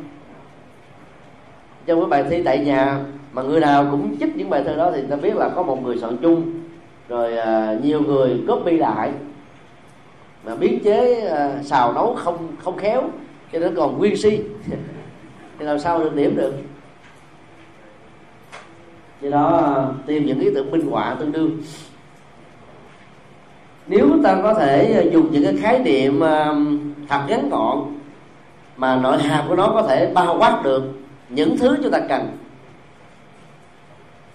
[1.87, 2.99] Trong cái bài thi tại nhà
[3.35, 5.83] mà người nào cũng chích những bài thơ đó thì ta biết là có một
[5.83, 6.53] người soạn chung.
[7.09, 9.13] Rồi à, nhiều người copy lại.
[10.45, 13.03] Mà biến chế à, xào nấu không không khéo
[13.53, 14.41] cho nên còn nguyên si.
[15.59, 16.55] Thì làm sao được điểm được?
[19.21, 21.63] Do đó à, tìm những ý tưởng minh họa tương đương.
[23.87, 26.55] Nếu ta có thể à, dùng những cái khái niệm à,
[27.09, 27.79] thật ngắn gọn
[28.77, 30.83] mà nội hàm của nó có thể bao quát được
[31.29, 32.29] những thứ chúng ta cần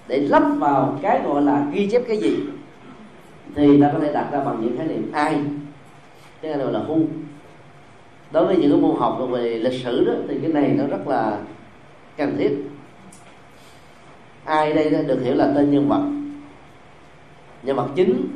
[0.10, 2.39] để lắp vào cái gọi là ghi chép cái gì
[3.56, 5.38] thì ta có thể đặt ra bằng những khái niệm ai.
[6.41, 7.06] Cái này gọi là who
[8.32, 11.08] đối với những cái môn học về lịch sử đó, thì cái này nó rất
[11.08, 11.38] là
[12.17, 12.52] cần thiết.
[14.43, 16.02] Ai đây được hiểu là tên nhân vật.
[17.63, 18.28] Nhân vật chính.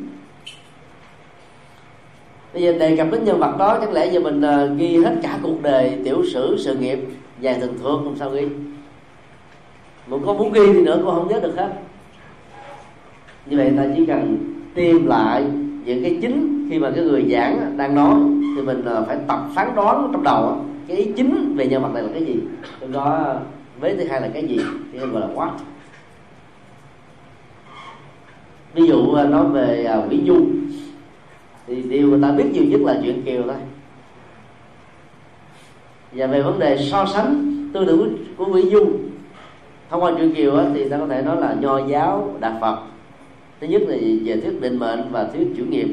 [2.54, 5.16] Bây giờ đề cập đến nhân vật đó chẳng lẽ giờ mình ờ, ghi hết
[5.24, 7.00] cả cuộc đời tiểu sử, sự nghiệp,
[7.40, 8.48] dài thường thường không sao ghi
[10.10, 11.70] cũng có muốn ghi thì nữa cũng không nhớ được hết.
[13.46, 14.38] Như vậy ta chỉ cần
[14.74, 15.44] tìm lại
[15.86, 18.16] những cái chính khi mà cái người giảng đang nói,
[18.56, 21.90] thì mình à, phải tập phán đoán trong đầu cái ý chính về nhân vật
[21.94, 22.40] này là cái gì.
[22.82, 23.36] Trong đó
[23.80, 24.60] với thứ hai là cái gì,
[24.92, 25.50] thì gọi là what
[28.74, 30.46] ví dụ à, nói về à, vĩ du,
[31.68, 33.56] thì điều người ta biết nhiều nhất là chuyện kiều thôi.
[36.12, 38.92] Và về vấn đề so sánh tư tưởng của vĩ du
[39.94, 42.78] thông qua chuyện kiều thì ta có thể nói là nho giáo đạt phật.
[43.62, 45.88] Thứ nhất là về thuyết định mệnh và thuyết chủ nghiệp.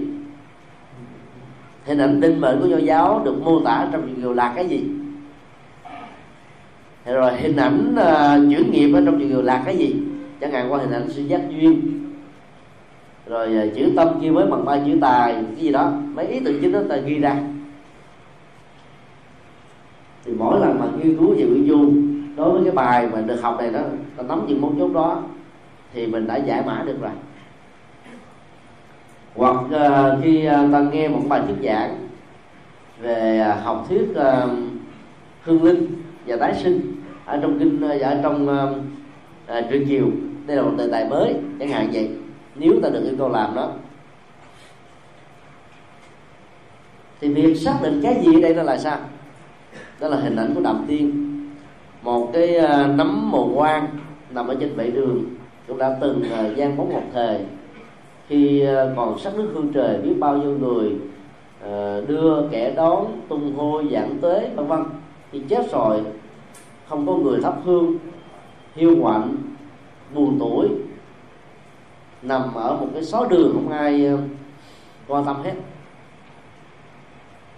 [1.84, 4.66] Hình ảnh định mệnh của nho giáo được mô tả trong chuyện kiều là cái
[4.66, 4.84] gì?
[7.04, 9.94] Rồi hình ảnh à, uh, chuyển nghiệp ở trong chuyện kiều là cái gì?
[10.40, 11.80] Chẳng hạn qua hình ảnh sự giác duyên.
[13.26, 15.92] Rồi uh, chữ tâm kia với bằng ba chữ tài cái gì đó.
[16.14, 17.36] Mấy ý tưởng chính đó ta ghi ra.
[20.24, 21.92] Thì mỗi lần mà nghiên cứu về nguyễn du
[22.37, 23.81] đối với cái bài mà được học này đó
[24.16, 25.23] ta nắm những mấu chốt đó
[25.93, 27.11] thì mình đã giải mã được rồi.
[29.35, 32.09] Hoặc uh, khi uh, ta nghe một bài thuyết giảng
[33.01, 34.51] về uh, học thuyết uh,
[35.43, 35.87] hương linh
[36.27, 38.77] và tái sinh ở trong kinh ở trong uh,
[39.59, 40.07] uh, truyện kiều
[40.47, 42.11] đây là một đề tài mới chẳng hạn vậy
[42.55, 43.73] nếu ta được yêu cầu làm đó.
[47.21, 48.99] Thì việc xác định cái gì ở đây nó là sao?
[50.01, 51.27] Đó là hình ảnh của đàm tiên
[52.02, 53.88] một cái ờ, nấm mồ quan
[54.30, 55.24] nằm ở trên vệ đường
[55.68, 57.38] cũng đã từng ờ, gian bóng một thời.
[58.28, 60.96] Khi ờ, còn sắc nước hương trời biết bao nhiêu người
[62.06, 64.84] đưa kẻ đón tung hô giảng tế vân vân
[65.32, 66.00] thì chết rồi.
[66.88, 67.98] Không có người thắp hương
[68.74, 69.36] hiu quạnh
[70.14, 70.68] buồn tuổi.
[72.22, 74.10] Nằm ở một cái xó đường không ai
[75.08, 75.54] quan tâm hết.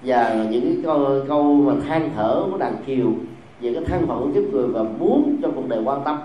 [0.03, 3.13] Và những cái câu, câu mà than thở của đàn kiều
[3.63, 6.19] về cái thân phận của kiếp người và muốn cho cuộc đời quan tâm.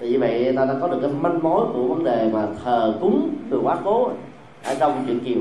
[0.00, 2.94] Thì như vậy ta đã có được cái manh mối của vấn đề mà thờ
[3.00, 4.10] cúng từ quá cố
[4.64, 5.40] ở trong chuyện kiều.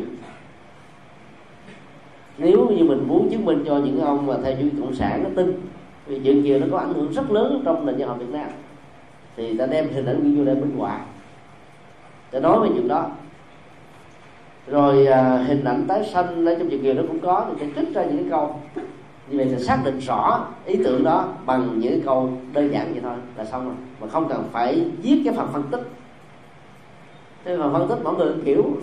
[2.38, 5.30] Nếu như mình muốn chứng minh cho những ông mà theo chủ cộng sản nó
[5.36, 5.62] tin
[6.06, 8.48] vì chuyện kiều nó có ảnh hưởng rất lớn trong nền văn học việt nam
[9.38, 11.00] thì ta đem hình ảnh nguyên vô để minh họa
[12.32, 13.10] để nói về chuyện đó.
[14.68, 17.82] Rồi à, hình ảnh tái sanh ở trong chuyện kiều nó cũng có thì sẽ
[17.82, 18.60] trích ra những cái câu
[19.30, 23.02] như vậy thì xác định rõ ý tưởng đó bằng những câu đơn giản vậy
[23.04, 23.76] thôi là xong rồi.
[24.02, 25.82] Mà không cần phải viết cái phần phân tích.
[27.46, 28.78] Thế phần phân tích mỗi người kiểu,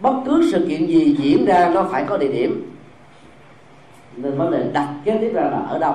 [0.00, 2.76] bất cứ sự kiện gì diễn ra nó phải có địa điểm.
[4.16, 5.94] Nên vấn đề đặt kế tiếp ra là ở đâu.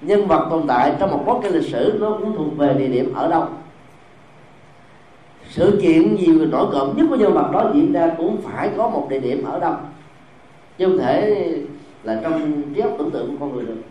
[0.00, 2.88] Nhân vật tồn tại trong một bối cái lịch sử nó cũng thuộc về địa
[2.88, 3.48] điểm ở đâu.
[5.48, 8.88] Sự kiện gì nổi cộm nhất của nhân vật đó diễn ra cũng phải có
[8.88, 9.74] một địa điểm ở đâu
[10.78, 11.52] chứ không thể
[12.02, 13.82] là trong trí óc tưởng tượng của con người được.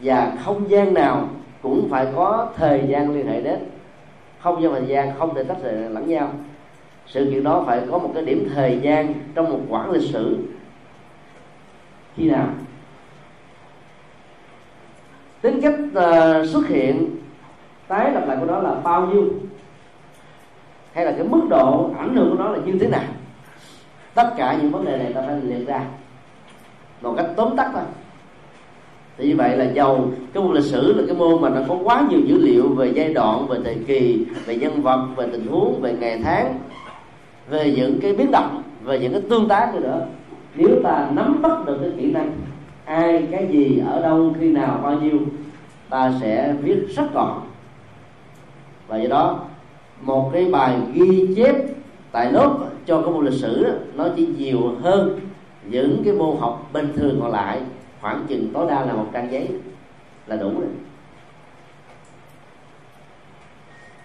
[0.00, 1.28] Và không gian nào
[1.62, 3.58] cũng phải có thời gian liên hệ đến.
[4.38, 6.32] Không gian thời gian không thể tách rời lẫn nhau.
[7.06, 10.38] Sự kiện đó phải có một cái điểm thời gian trong một quãng lịch sử.
[12.16, 12.48] Khi nào?
[15.40, 17.16] Tính cách uh, xuất hiện
[17.88, 19.24] tái lập lại của nó là bao nhiêu?
[20.92, 23.04] Hay là cái mức độ ảnh hưởng của nó là như thế nào?
[24.14, 25.80] Tất cả những vấn đề này ta phải liệt ra
[27.02, 27.82] một cách tóm tắt thôi.
[29.18, 31.76] Thì như vậy là giàu cái môn lịch sử là cái môn mà nó có
[31.84, 35.46] quá nhiều dữ liệu về giai đoạn, về thời kỳ, về nhân vật, về tình
[35.46, 36.58] huống, về ngày tháng,
[37.48, 40.06] về những cái biến động, về những cái tương tác nữa.
[40.54, 42.32] Nếu ta nắm bắt được cái kỹ năng,
[42.84, 45.18] ai, cái gì, ở đâu, khi nào, bao nhiêu,
[45.90, 47.40] ta sẽ viết rất gọn.
[48.88, 49.40] Và do đó,
[50.00, 51.54] một cái bài ghi chép
[52.12, 55.20] tại lớp cho cái môn lịch sử đó, nó chỉ nhiều hơn
[55.70, 57.60] những cái môn học bình thường còn lại.
[58.00, 59.48] Khoảng chừng tối đa là một trang giấy
[60.26, 60.68] là đủ rồi.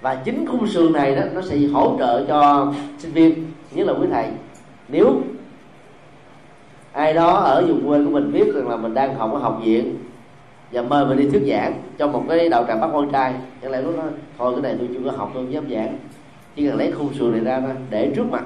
[0.01, 3.93] Và chính khung sườn này đó nó sẽ hỗ trợ cho sinh viên nhất là
[3.93, 4.27] quý thầy.
[4.87, 5.21] Nếu
[6.91, 9.61] ai đó ở vùng quê của mình biết rằng là mình đang học ở học
[9.63, 9.97] viện
[10.71, 13.71] và mời mình đi thuyết giảng cho một cái đạo tràng bắt quan trai chẳng
[13.71, 14.03] lẽ lúc đó
[14.37, 15.97] thôi cái này tôi chưa có học tôi không dám giảng
[16.57, 18.43] chỉ cần lấy khung sườn này ra để trước mặt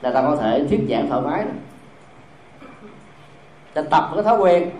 [0.00, 1.54] là ta có thể thuyết giảng thoải mái rồi
[3.74, 4.70] ta tập cái thói quen,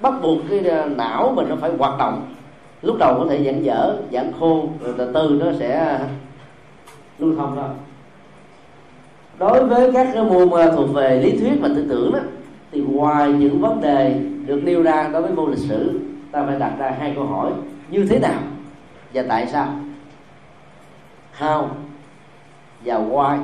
[0.00, 2.34] bắt buộc cái ờ, não mình nó phải hoạt động.
[2.82, 5.98] Lúc đầu có thể giãn dở giãn khô, rồi từ từ nó sẽ ờ,
[7.18, 7.68] lưu thông thôi.
[9.38, 12.18] Đối với các cái môn ờ, thuộc về lý thuyết và tư tưởng đó,
[12.72, 16.00] thì ngoài những vấn đề được nêu ra đối với môn lịch sử,
[16.32, 17.52] ta phải đặt ra hai câu hỏi,
[17.90, 18.40] như thế nào
[19.14, 19.68] và tại sao?
[21.40, 21.68] How
[22.84, 23.38] và why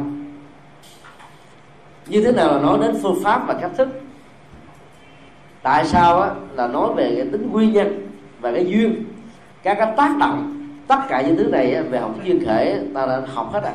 [2.06, 3.88] như thế nào là nói đến phương pháp và cách thức?
[5.62, 8.08] Tại sao á, là nói về cái tính nguyên nhân
[8.40, 9.04] và cái duyên?
[9.62, 13.06] Các cái tác động tất cả những thứ này á, về học duyên khể ta
[13.06, 13.74] đã học hết à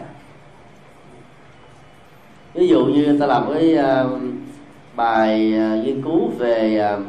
[2.53, 4.21] ví dụ như ta làm cái uh,
[4.95, 7.03] bài uh, nghiên cứu về uh,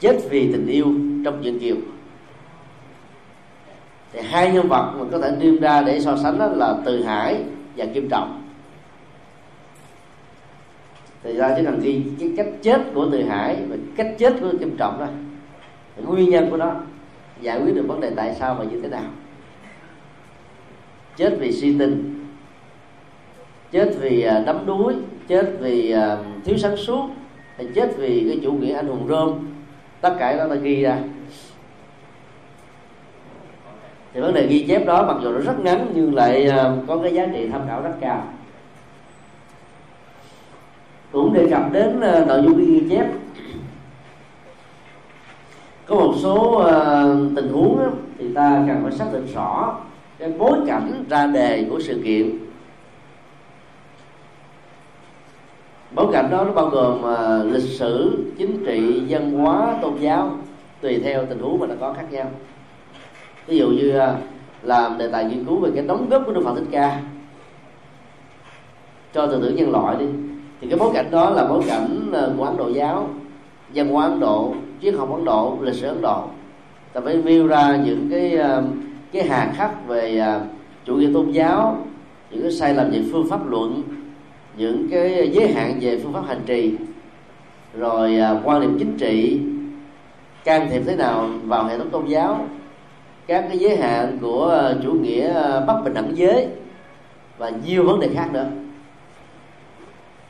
[0.00, 0.86] chết vì tình yêu
[1.24, 1.76] trong chuyện kiều
[4.16, 7.04] thì hai nhân vật mà có thể nêu ra để so sánh đó là từ
[7.04, 7.42] hải
[7.76, 8.42] và kim trọng.
[11.22, 14.52] Thì ra chỉ cần ghi cái cách chết của từ hải và cách chết của
[14.60, 15.06] kim trọng đó
[16.06, 16.72] nguyên nhân của nó.
[17.40, 19.10] Giải quyết được vấn đề tại sao và như thế nào.
[21.16, 22.26] Chết vì suy tinh
[23.72, 24.94] chết vì à, đắm đuối,
[25.28, 27.08] chết vì à, thiếu sáng suốt,
[27.56, 29.48] hay chết vì cái chủ nghĩa anh hùng rơm
[30.00, 30.98] tất cả đó ta ghi ra
[34.16, 36.98] thì vấn đề ghi chép đó mặc dù nó rất ngắn nhưng lại à, có
[37.02, 38.22] cái giá trị tham khảo rất cao.
[41.12, 43.06] Cũng đề cập đến à, nội dung ghi chép.
[45.86, 49.78] Có một số uh, tình huống đó, thì ta cần phải xác định rõ
[50.18, 52.38] cái bối cảnh ra đề của sự kiện.
[55.94, 60.30] Bối cảnh đó nó bao gồm uh, lịch sử chính trị văn hóa tôn giáo
[60.80, 62.30] tùy theo tình huống mà nó có khác nhau
[63.46, 64.16] ví dụ như ờ,
[64.62, 67.00] làm đề tài nghiên cứu về cái đóng góp của đức phật thích ca,
[69.14, 70.06] cho tư tưởng nhân loại đi,
[70.60, 73.08] thì cái bối cảnh đó là bối cảnh ờ, của ấn độ giáo
[73.74, 76.24] văn hóa ấn độ, triết học ấn độ, lịch sử ấn độ.
[76.92, 78.64] Ta phải nêu ra những cái ờ,
[79.12, 80.22] cái hà khắc về
[80.84, 81.86] chủ nghĩa tôn giáo,
[82.30, 83.82] những cái sai lầm về phương pháp luận,
[84.56, 86.74] những cái giới hạn về phương pháp hành trì,
[87.78, 89.40] rồi quan điểm chính trị,
[90.44, 92.46] can thiệp thế nào vào hệ thống tôn giáo
[93.26, 95.32] các cái giới hạn của ờ, chủ nghĩa
[95.66, 96.48] bất bình đẳng giới
[97.38, 98.46] và nhiều vấn đề khác nữa.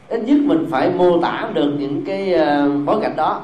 [0.08, 3.42] Ít nhất mình phải mô tả được những cái ờ, bối cảnh đó.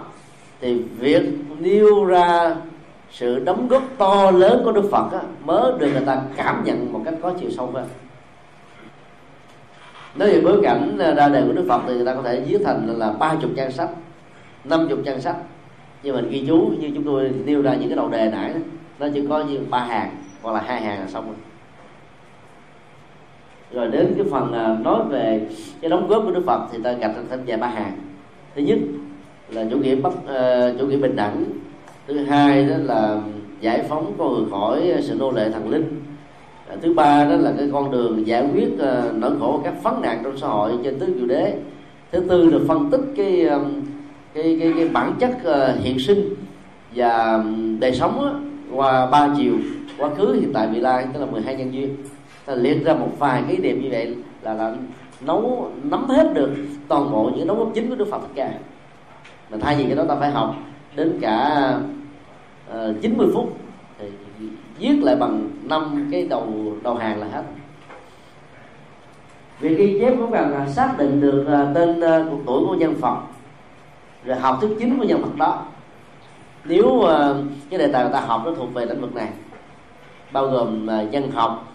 [0.60, 1.22] Thì việc
[1.58, 2.54] nêu ra
[3.10, 6.92] sự đóng góp to lớn của đức phật á, mới được người ta cảm nhận
[6.92, 7.88] một cách có chiều sâu hơn.
[10.14, 12.40] Nói về bối cảnh ờ, ra đời của đức phật thì người ta có thể
[12.40, 13.88] viết thành là ba chục trang sách
[14.64, 15.36] năm chục trang sách.
[16.02, 18.52] Nhưng mình ghi chú như chúng tôi nêu ra những cái đầu đề nãy
[19.02, 21.36] nó chỉ có như ba hàng hoặc là hai hàng là xong rồi.
[23.72, 25.46] Rồi đến cái phần ờ, nói về
[25.80, 27.92] cái đóng góp của đức phật thì ta gạch thêm vài ba hàng.
[28.54, 28.78] Thứ nhất
[29.48, 31.44] là chủ nghĩa bất uh, ờ, chủ nghĩa bình đẳng.
[32.06, 33.20] Thứ hai đó là
[33.60, 36.02] giải phóng con người khỏi sự nô lệ thần linh.
[36.68, 39.92] À, thứ ba đó là cái con đường giải quyết uh, nỗi khổ các phấn
[40.02, 41.54] nạn trong xã hội trên tứ diệu đế.
[42.12, 43.82] Thứ tư là phân tích cái um,
[44.34, 46.34] cái cái, cái bản chất uh, hiện sinh
[46.94, 47.44] và
[47.80, 49.54] đời sống á, qua ba chiều
[49.98, 51.96] quá khứ hiện tại vị lai tức là 12 nhân duyên.
[52.46, 54.74] Ta liệt ra một vài cái điểm như vậy là là
[55.20, 56.50] nấu nắm hết được
[56.88, 58.52] toàn bộ những đóng góp chính của đức phật tất cả
[59.50, 60.54] mà thay vì cái đó ta phải học
[60.96, 61.38] đến cả
[62.68, 63.56] ờ, uh, 90 phút
[63.98, 64.06] thì
[64.78, 66.46] viết lại bằng năm cái đầu
[66.82, 67.42] đầu hàng là hết.
[69.60, 73.16] Việc ghi chép cũng cần xác định được uh, tên uh, tuổi của nhân phật
[74.24, 75.64] rồi học thuyết chính của nhân phật đó
[76.64, 77.08] nếu uh,
[77.70, 79.28] cái đề tài người ta học nó thuộc về lĩnh vực này
[80.32, 81.72] bao gồm uh, dân học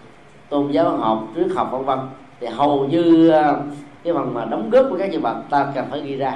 [0.48, 1.98] tôn giáo học triết học vân vân
[2.40, 3.56] thì hầu như uh,
[4.04, 6.34] cái phần mà đóng góp của các nhân vật ta cần phải ghi ra.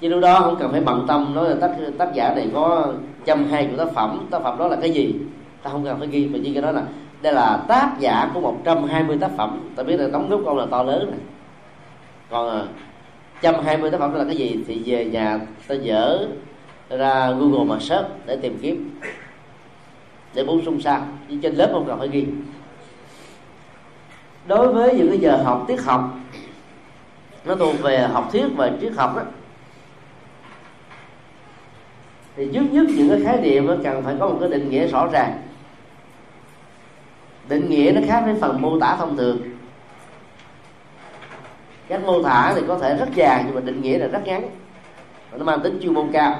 [0.00, 2.86] Chứ lúc đó không cần phải bận tâm nói là tác tác giả này có
[3.24, 5.14] trăm hai của tác phẩm tác phẩm đó là cái gì
[5.62, 6.82] ta không cần phải ghi mà chỉ cái đó là
[7.22, 10.66] đây là tác giả của 120 tác phẩm ta biết là đóng góp ông là
[10.70, 11.20] to lớn này.
[12.30, 12.68] Còn
[13.44, 16.28] à, trăm hai mươi tác phẩm đó là cái gì thì về nhà ta dở
[16.90, 19.00] ra google mà search để tìm kiếm
[20.34, 22.26] để bổ sung sao nhưng trên lớp không cần phải ghi.
[24.46, 26.14] Đối với những cái giờ học tiết học
[27.44, 29.22] nó thuộc về học thuyết và triết học đó
[32.36, 34.86] thì trước nhất những cái khái niệm nó cần phải có một cái định nghĩa
[34.86, 35.42] rõ ràng.
[37.48, 39.53] Định nghĩa nó khác với phần mô tả thông thường
[41.88, 44.42] các mô tả thì có thể rất dài, nhưng mà định nghĩa là rất ngắn.
[45.38, 46.38] Nó mang tính chuyên môn cao.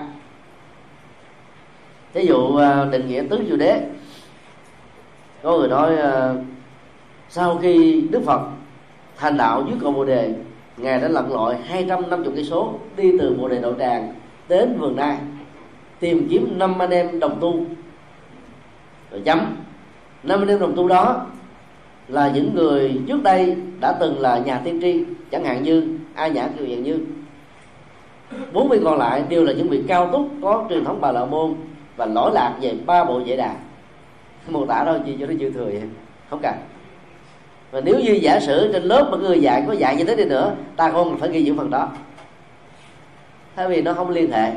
[2.14, 3.80] Thí dụ à, định nghĩa tứ diệu đế.
[5.42, 6.34] Có người nói à,
[7.28, 8.40] sau khi đức phật
[9.16, 10.34] thành đạo dưới cầu bồ đề,
[10.76, 14.14] ngài đã lặn lội 250 cây số đi từ bồ đề đậu tràng
[14.48, 15.16] đến vườn nai,
[16.00, 17.64] tìm kiếm năm anh em đồng tu.
[19.10, 19.56] Rồi chấm.
[20.22, 21.26] Năm anh em đồng tu đó
[22.08, 25.04] là những người trước đây đã từng là nhà tiên tri
[25.34, 26.98] chẳng hạn như, a nhã kiều dạng như,
[28.52, 31.24] bốn vị còn lại đều là những vị cao túc có truyền thống bà la
[31.24, 31.54] môn
[31.96, 33.54] và lỗi lạc về ba bộ dễ đà.
[34.48, 35.82] Mô tả đâu gì cho nó dư thừa vậy.
[36.30, 36.54] Không cần.
[37.70, 40.24] Và nếu như giả sử trên lớp mà người dạy có dạy như thế đi
[40.24, 41.88] nữa, ta không phải ghi những phần đó.
[43.56, 44.52] Thay vì nó không liên hệ.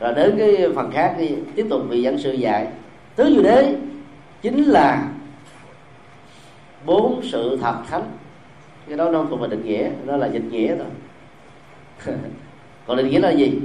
[0.00, 2.66] Rồi đến cái phần khác thì tiếp tục vị giảng sự dạy.
[3.16, 3.74] Tứ diệu đế
[4.42, 5.08] chính là
[6.84, 8.02] bốn sự thật thánh
[8.88, 10.86] cái đó nó không phải định nghĩa, nó là dịch nghĩa thôi.
[12.86, 13.58] Còn định nghĩa là gì?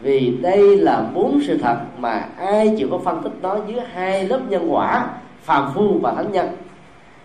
[0.00, 4.24] Vì đây là bốn sự thật mà ai chịu có phân tích nó dưới hai
[4.24, 5.10] lớp nhân quả,
[5.42, 6.48] phàm phu và thánh nhân,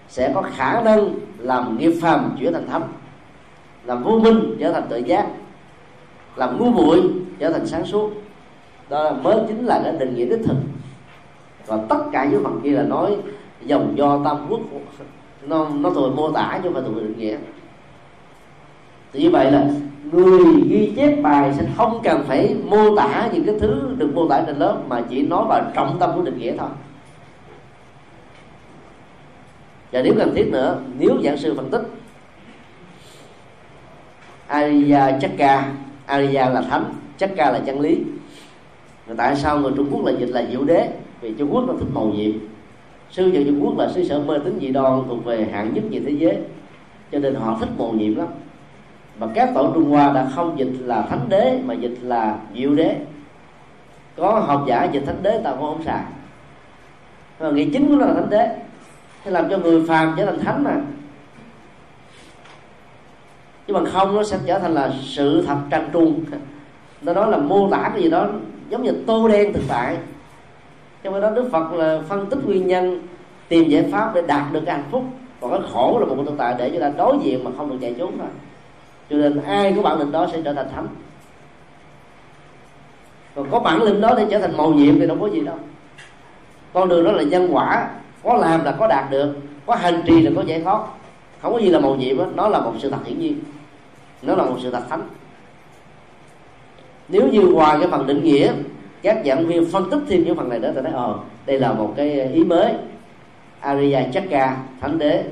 [0.07, 2.83] sẽ có khả năng làm nghiệp phàm chuyển thành thánh,
[3.83, 5.27] làm vô minh trở thành tự giác,
[6.35, 7.01] làm ngu muội
[7.39, 8.11] trở thành sáng suốt.
[8.89, 10.57] Đó mới chính là cái định nghĩa đích thực.
[11.67, 13.17] Và tất cả những phần kia là nói
[13.65, 14.59] dòng do tam quốc
[15.47, 17.37] nó nó thuộc mô tả chứ không phải thuộc định nghĩa
[19.13, 19.65] thì như vậy là
[20.11, 24.27] người ghi chép bài sẽ không cần phải mô tả những cái thứ được mô
[24.27, 26.69] tả trên lớp, mà chỉ nói vào trọng tâm của định nghĩa thôi.
[29.91, 31.81] Và nếu cần thiết nữa, nếu giảng sư phân tích
[34.47, 35.71] Ariya Chakka
[36.05, 36.85] Ariya là thánh,
[37.17, 38.03] Chakka là chân lý.
[39.07, 40.89] Rồi tại sao người Trung Quốc là dịch là diệu đế?
[41.21, 42.31] Vì Trung Quốc nó thích màu nhiệm
[43.13, 45.83] sư nhật Trung Quốc là sư sở mê tín dị đoan thuộc về hạng nhất
[45.91, 46.37] về thế giới,
[47.11, 48.27] cho nên họ thích mồ nhiệm lắm.
[49.19, 52.75] Và các tổ Trung Hoa đã không dịch là thánh đế, mà dịch là diệu
[52.75, 52.95] đế.
[54.17, 56.03] Có học giả dịch thánh đế ta cũng không xài.
[57.39, 58.57] Mà nghĩa chính của nó là thánh đế.
[59.23, 60.81] Thế làm cho người phàm trở thành thánh mà.
[63.67, 66.23] Chứ bằng không, nó sẽ trở thành là sự thật trần truồng.
[67.01, 68.27] Nó nói là mô tả cái gì đó
[68.69, 69.97] giống như tô đen thực tại
[71.03, 73.07] trong đó đức phật là phân tích nguyên nhân,
[73.47, 75.03] tìm giải pháp để đạt được cái hạnh phúc.
[75.41, 77.77] Còn cái khổ là một thực tại để cho ta đối diện mà không được
[77.81, 78.27] chạy trốn thôi.
[79.09, 80.87] Cho nên ai có bản lĩnh đó sẽ trở thành thánh.
[83.35, 85.55] Còn có bản lĩnh đó để trở thành màu nhiệm thì đâu có gì đâu.
[86.73, 87.89] Con đường đó là nhân quả,
[88.23, 89.35] có làm là có đạt được,
[89.65, 90.79] có hành trì là có giải thoát.
[91.41, 93.39] Không có gì là màu nhiệm đó nó là một sự thật hiển nhiên.
[94.21, 95.01] Nó là một sự thật thánh.
[97.07, 98.53] Nếu như ngoài cái phần định nghĩa
[99.03, 101.73] các giảng viên phân tích thêm những phần này đó, ta nói ờ đây là
[101.73, 102.73] một cái ý mới.
[103.59, 105.23] Arya Chakka thánh đế,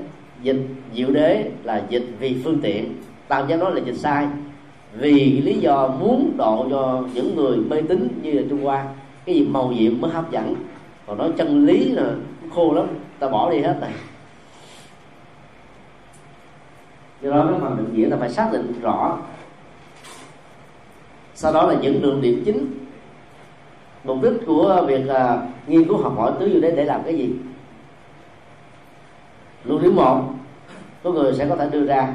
[0.42, 0.62] dịch,
[0.94, 2.96] diệu đế là dịch vì phương tiện.
[3.28, 4.28] Tao dám nói là dịch sai.
[4.94, 8.86] Vì lý do muốn độ cho những người mê tín như là trung hoa,
[9.26, 10.56] cái gì màu nhiệm mới hấp dẫn.
[11.08, 12.12] Còn nói chân lý là
[12.56, 12.88] khô lắm
[13.20, 13.92] ta bỏ đi hết này
[17.22, 19.18] do đó cái phần định nghĩa là phải xác định rõ.
[21.36, 22.81] Sau đó là những đường điểm chính
[24.04, 27.18] mục đích của việc uh, nghiên cứu học hỏi tứ diệu đế để làm cái
[27.18, 27.30] gì?
[29.64, 30.24] Luận điểm một
[31.04, 32.14] có người sẽ có thể đưa ra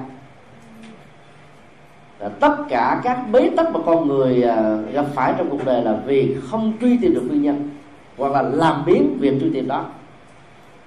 [2.19, 5.83] là tất cả các bế tắc mà con người uh, gặp phải trong cuộc đời
[5.83, 7.71] là vì không truy tìm được nguyên nhân
[8.17, 9.85] hoặc là làm biến việc truy tìm đó.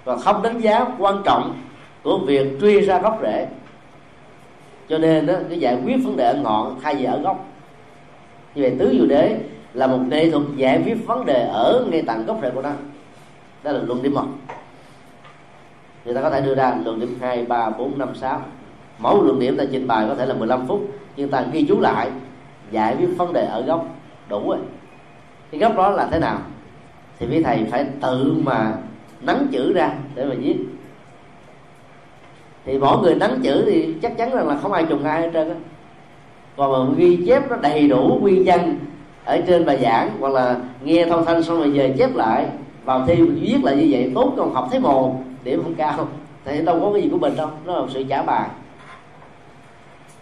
[0.04, 1.54] Và không đánh giá quan trọng
[2.04, 3.48] của việc truy ra gốc rễ.
[4.90, 7.46] Cho nên đó, cái giải quyết vấn đề ở ngọn thay vì ở gốc.
[8.56, 9.40] Như vậy tứ diệu đế
[9.74, 12.72] là một nghệ thuật giải quyết vấn đề ở ngay tận gốc rễ của nó.
[13.64, 14.26] Đó là luận điểm một.
[16.06, 18.42] Người ta có thể đưa ra luận điểm hai, ba, bốn, năm, sáu.
[19.00, 21.80] Mỗi luận điểm ta trình bày có thể là 15 phút, nhưng ta ghi chú
[21.80, 22.10] lại,
[22.72, 23.88] giải quyết vấn đề ở gốc,
[24.30, 24.60] đủ rồi.
[25.52, 26.38] Cái gốc đó là thế nào?
[27.20, 28.74] Thì quý thầy phải tự mà
[29.22, 30.58] nắn chữ ra để mà viết.
[32.66, 35.30] Thì mỗi người nắn chữ thì chắc chắn rằng là không ai trùng ai hết
[35.34, 35.56] trơn á.
[36.58, 38.76] Còn mà ghi chép nó đầy đủ nguyên văn
[39.30, 42.46] ở trên bài giảng, hoặc là nghe thông thanh xong rồi về chép lại,
[42.86, 46.08] vào thi mình viết lại như vậy, tốt còn học thấy mồ điểm không cao,
[46.46, 48.50] thì đâu có cái gì của mình đâu nó là một sự trả bài.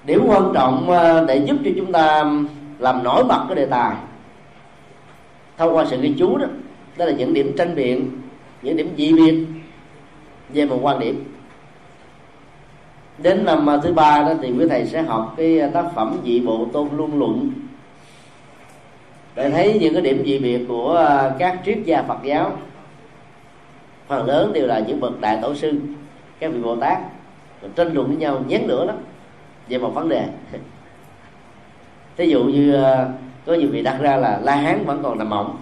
[0.06, 2.32] Điểm quan trọng ờ, để giúp cho chúng ta
[2.80, 3.96] làm nổi bật cái đề tài,
[5.58, 6.46] thông qua sự ghi chú đó
[6.98, 8.12] đó là những điểm tranh biện,
[8.62, 9.46] những điểm dị biệt
[10.50, 11.24] về một quan điểm.
[13.18, 16.18] Đến năm ờ, thứ ba đó thì quý thầy sẽ học cái ờ, tác phẩm
[16.26, 17.52] dị bộ tôn luân luận
[19.38, 22.52] để thấy những cái điểm dị biệt của à, các triết gia Phật giáo
[24.08, 25.74] phần lớn đều là những bậc đại tổ sư
[26.40, 26.98] các vị Bồ Tát
[27.76, 28.96] tranh luận với nhau nhét lửa lắm
[29.70, 30.28] về một vấn đề.
[32.18, 33.10] Thí dụ như à,
[33.46, 35.58] có nhiều vị đặt ra là la hán vẫn còn nằm mộng.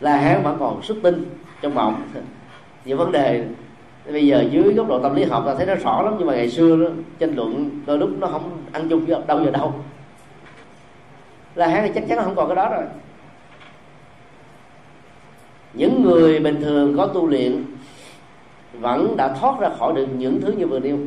[0.00, 1.24] La hán vẫn còn xuất tinh
[1.62, 2.02] trong mộng.
[2.84, 3.44] Những vấn đề
[4.06, 6.34] bây giờ dưới góc độ tâm lý học ta thấy nó rõ lắm nhưng mà
[6.34, 9.74] ngày xưa đó, tranh luận đôi lúc nó không ăn chung với đâu giờ đâu
[11.54, 12.84] la hán thì chắc chắn không còn cái đó rồi.
[15.72, 17.64] Những người bình thường có tu luyện
[18.72, 20.98] vẫn đã thoát ra khỏi được những thứ như vừa nêu.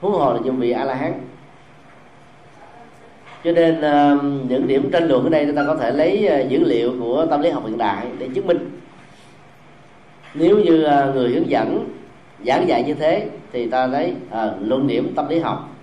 [0.00, 1.20] Huống hồ là những vị a la hán
[3.44, 3.80] cho nên
[4.48, 7.26] những điểm tranh luận ở đây chúng ta có thể lấy ờ, dữ liệu của
[7.30, 8.70] tâm lý học hiện đại để chứng minh.
[10.34, 11.88] Nếu như ờ, người hướng dẫn
[12.46, 15.73] giảng dạy như thế thì ta lấy à, luận điểm tâm lý học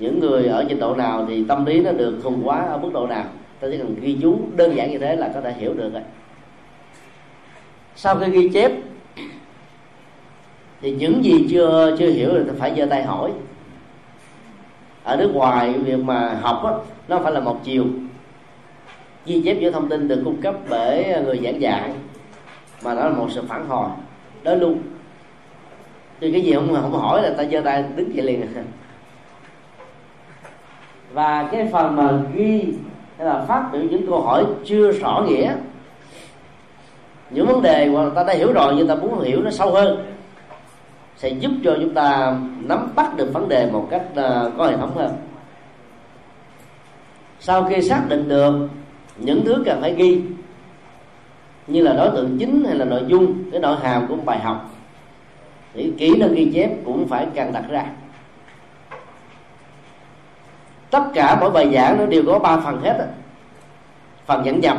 [0.00, 2.90] những người ở trình độ nào thì tâm lý nó được thuần hóa ở mức
[2.92, 3.24] độ nào
[3.60, 6.02] ta chỉ cần ghi chú đơn giản như thế là có thể hiểu được rồi.
[7.96, 8.72] Sau khi ghi chép
[10.80, 13.32] thì những gì chưa chưa hiểu thì phải giơ tay hỏi.
[15.04, 17.84] Ở nước ngoài việc mà học đó, nó phải là một chiều.
[19.26, 21.92] Ghi chép giữa thông tin được cung cấp bởi người giảng dạy
[22.84, 23.88] mà nó là một sự phản hồi.
[24.42, 24.78] Đó luôn.
[26.20, 28.46] Thì cái gì không không hỏi là ta giơ tay đứng dậy liền
[31.12, 32.64] và cái phần mà ghi,
[33.18, 35.54] hay là phát biểu những câu hỏi chưa rõ nghĩa.
[37.30, 40.14] Những vấn đề mà ta đã hiểu rồi nhưng ta muốn hiểu nó sâu hơn,
[41.16, 44.76] sẽ giúp cho chúng ta nắm bắt được vấn đề một cách à, có hệ
[44.76, 45.12] thống hơn.
[47.40, 48.68] Sau khi xác định được
[49.16, 50.22] những thứ cần phải ghi,
[51.66, 54.70] như là đối tượng chính hay là nội dung, cái nội hàm của bài học,
[55.74, 57.84] thì kỹ năng ghi chép cũng phải cần đặt ra
[60.90, 63.06] tất cả mỗi bài giảng nó đều có ba phần hết
[64.26, 64.78] phần dẫn dập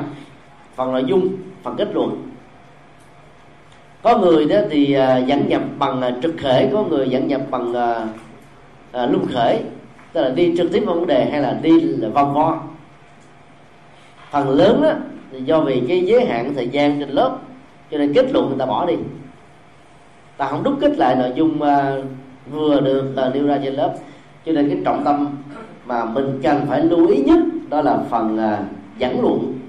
[0.75, 1.29] phần nội dung
[1.63, 2.31] phần kết luận.
[4.03, 7.41] Có người đó thì à, dẫn nhập bằng à, trực khể có người dẫn nhập
[7.49, 8.07] bằng à,
[8.91, 9.61] à lung khể
[10.13, 12.57] tức là đi trực tiếp vào vấn đề hay là đi là vòng vo.
[14.31, 14.91] Phần lớn đó
[15.31, 17.37] thì do vì cái giới hạn thời gian trên lớp
[17.91, 18.95] cho nên kết luận người ta bỏ đi.
[20.37, 21.59] Ta không đúc kết lại nội dung
[22.51, 23.93] vừa được uh, nêu ra trên lớp.
[24.45, 25.37] Cho nên cái trọng tâm
[25.91, 27.39] mà mình cần phải lưu ý nhất
[27.69, 28.67] đó là phần uh,
[28.97, 29.59] dẫn luận.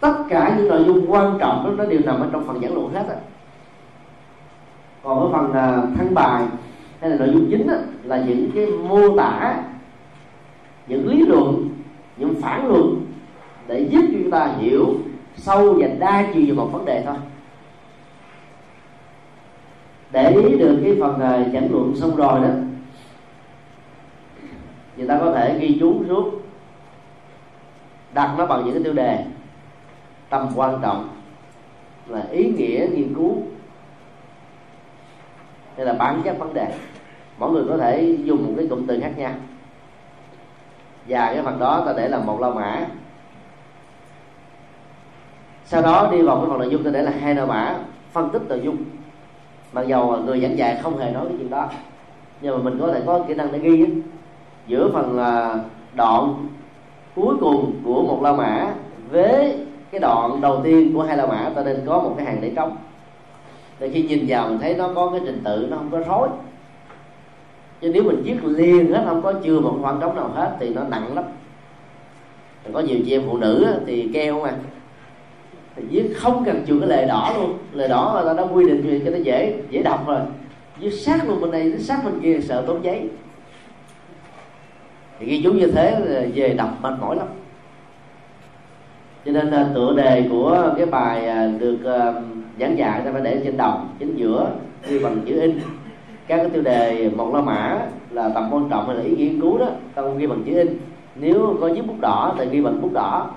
[0.00, 2.74] Tất cả những nội dung quan trọng đó nó đều nằm ở trong phần giảng
[2.74, 3.14] luận hết á.
[5.02, 6.44] Còn ở phần à, uh, thăng bài
[7.00, 7.74] hay là nội dung chính đó
[8.04, 9.56] là những cái mô tả
[10.86, 11.68] những lý luận
[12.16, 13.06] những phản luận
[13.66, 14.94] để giúp chúng ta hiểu
[15.36, 17.16] sâu và đa chiều về một vấn đề thôi.
[20.12, 22.48] Để ý được cái phần à, uh, giảng luận xong rồi đó
[24.96, 26.42] người ta có thể ghi chú suốt,
[28.14, 29.24] đặt nó bằng những cái tiêu đề
[30.28, 31.08] tầm quan trọng
[32.06, 33.42] là ý nghĩa nghiên cứu
[35.76, 36.74] hay là bản chất vấn đề.
[37.38, 39.32] Mỗi người có thể dùng một cái cụm từ khác nhau.
[41.08, 42.86] Và cái phần đó ta để là một lao mã.
[45.64, 47.78] Sau đó đi vào cái phần nội dung ta để là hai lao mã
[48.12, 48.76] phân tích nội dung.
[49.72, 51.68] Mặc dầu người giảng dạy không hề nói cái chuyện đó
[52.40, 53.90] nhưng mà mình có thể có kỹ năng để ghi ấy
[54.66, 55.54] giữa phần à,
[55.94, 56.46] đoạn
[57.14, 58.74] cuối cùng của một la mã
[59.10, 59.56] với
[59.90, 62.52] cái đoạn đầu tiên của hai la mã, ta nên có một cái hàng để
[62.56, 62.76] trống.
[63.78, 66.28] Để khi nhìn vào mình thấy nó có cái trình tự, nó không có rối.
[67.80, 70.74] Chứ nếu mình viết liền hết, không có chưa một khoảng trống nào hết, thì
[70.74, 71.24] nó nặng lắm.
[72.72, 74.54] Có nhiều chị em phụ nữ thì keo mà.
[75.76, 77.58] Thì viết không cần chừa cái lề đỏ luôn.
[77.72, 80.20] Lề đỏ là ta đã quy định cho nó dễ dễ đọc rồi.
[80.78, 83.08] Viết sát luôn bên này sát bên kia, sợ tốn giấy
[85.20, 86.00] thì ghi chú như thế
[86.34, 87.26] về đọc mệt mỏi lắm.
[89.24, 92.12] Cho nên à, tựa đề của cái bài à, được à,
[92.60, 94.50] giảng dạy ta phải để trên đầu, chính giữa,
[94.88, 95.60] ghi bằng chữ in.
[96.26, 97.78] Các cái tiêu đề một la mã
[98.10, 100.78] là tầm quan trọng hay là ý nghiên cứu đó, ta ghi bằng chữ in.
[101.14, 103.30] Nếu có chiếc bút đỏ thì ghi bằng bút đỏ.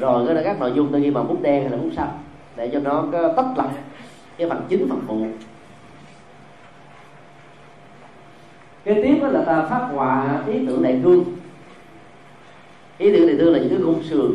[0.00, 2.08] Rồi cái các nội dung ta ghi bằng bút đen hay là bút xanh,
[2.56, 3.70] để cho nó có tách lạch
[4.36, 5.26] cái phần chính phần phụ.
[8.94, 11.24] Kế tiếp đó là ta phát họa ý tưởng đại cương
[12.98, 14.32] ý tưởng đại cương là những cái khung sườn.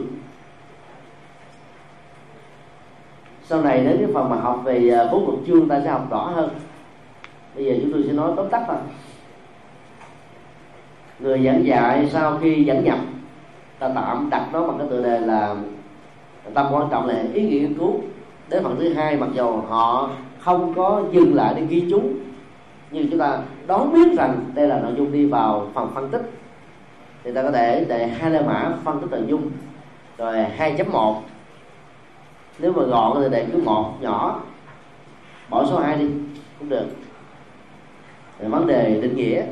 [3.43, 6.08] Sau này đến cái phần mà học về à, bốn luật chương, ta sẽ học
[6.10, 6.49] rõ hơn.
[7.56, 8.76] Bây giờ chúng tôi sẽ nói tóm tắt thôi.
[11.20, 12.99] Người giảng dạy sau khi dẫn nhập,
[13.80, 15.56] ta tạm đặt nó bằng cái tựa đề là
[16.53, 18.01] tâm quan trọng là ý nghĩa nghiên cứu.
[18.49, 22.01] Đến phần thứ hai, mặc dù họ không có dừng lại để ghi chú
[22.96, 26.22] nhưng chúng ta đoán biết rằng đây là nội dung đi vào phần phân tích.
[27.24, 29.52] Thì ta có thể để hai la mã phân tích nội dung.
[30.18, 31.16] Rồi 2.1
[32.60, 34.43] nếu mà gọn thì để cứ một nhỏ.
[35.50, 36.06] Bỏ số 2 đi,
[36.60, 36.86] cũng được.
[38.39, 39.43] Rồi vấn đề định nghĩa.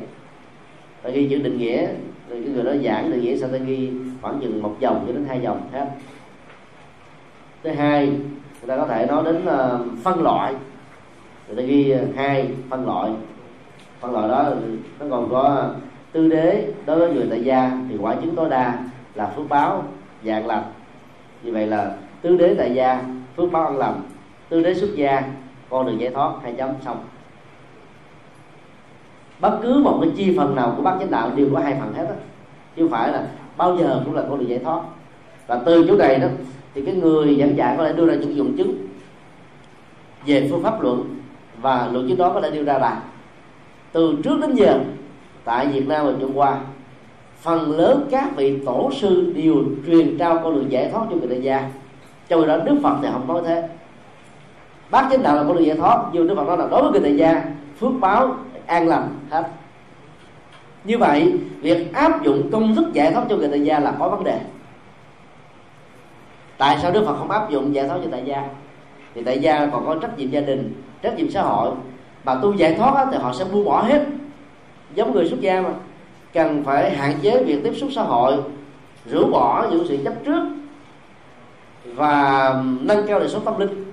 [1.02, 1.86] Ta ghi chữ định nghĩa,
[2.28, 3.90] rồi cái người đó giảng định nghĩa sao ta ghi
[4.22, 5.86] khoảng chừng một dòng cho đến hai dòng hết
[7.64, 10.54] thứ hai, người ta có thể nói đến ờ, phân loại.
[11.46, 13.10] Người ta ghi ờ, hai phân loại
[14.04, 14.52] phân loại đó
[15.00, 15.70] nó còn có
[16.12, 18.78] tư đế, đối với người tại gia thì quả chứng tối đa
[19.14, 19.84] là phước báo,
[20.24, 20.62] dạng lành.
[21.42, 23.02] Như vậy là tứ đế tại gia,
[23.36, 24.02] phước báo ăn lành.
[24.48, 25.22] Tứ đế xuất gia,
[25.70, 26.96] con đường giải thoát, hai chấm, xong.
[29.40, 31.94] Bất cứ một cái chi phần nào của bát chánh đạo đều có hai phần
[31.94, 32.14] hết á.
[32.76, 33.26] Chứ không phải là
[33.56, 34.80] bao giờ cũng là con đường giải thoát.
[35.46, 36.28] Và từ chỗ này đó,
[36.74, 38.88] thì cái người giảng dạy có thể đưa ra những dụng chứng
[40.26, 41.20] về phương pháp luận,
[41.60, 42.96] và luận chứng đó có thể đưa ra bài
[43.94, 44.80] từ trước đến giờ,
[45.44, 46.60] tại Việt Nam và Trung Hoa.
[47.40, 49.54] Phần lớn các vị tổ sư đều
[49.86, 51.70] truyền trao con đường giải thoát cho người tại gia.
[52.28, 53.68] Trong khi đó, Đức Phật thì không nói thế.
[54.90, 56.90] Bác chánh đạo là con đường giải thoát, nhưng Đức Phật nói là đối với
[56.92, 57.44] người tại gia,
[57.80, 58.36] phước báo
[58.66, 59.44] an lành hết.
[60.84, 64.08] Như vậy, việc áp dụng công thức giải thoát cho người tại gia là có
[64.08, 64.40] vấn đề.
[66.58, 68.48] Tại sao đức phật không áp dụng giải thoát cho tại gia?
[69.14, 71.70] Thì tại gia còn có trách nhiệm gia đình, trách nhiệm xã hội
[72.24, 74.04] mà tu giải thoát thì họ sẽ buông bỏ hết.
[74.94, 75.70] Giống người xuất gia mà.
[76.32, 78.36] Cần phải hạn chế việc tiếp xúc xã hội,
[79.06, 80.42] rũ bỏ những sự chấp trước
[81.84, 83.84] và nâng cao đời sống tâm linh.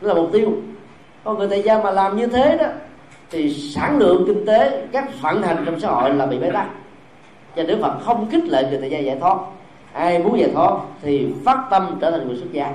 [0.00, 0.52] Đó là mục tiêu.
[1.24, 2.66] Còn người tại gia mà làm như thế đó,
[3.30, 6.66] thì sản lượng kinh tế, các vận hành trong xã hội là bị bế tắc.
[7.56, 9.36] Cho Đức Phật không khích lệ người tại gia giải thoát.
[9.92, 10.72] Ai muốn giải thoát
[11.02, 12.72] thì phát tâm trở thành người xuất gia.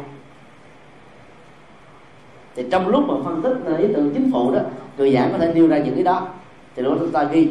[2.55, 4.59] Thì trong lúc mà phân tích, ý tưởng chính phủ đó
[4.97, 6.27] người giảng có thể nêu ra những cái đó.
[6.75, 7.49] Thì lúc chúng ta ghi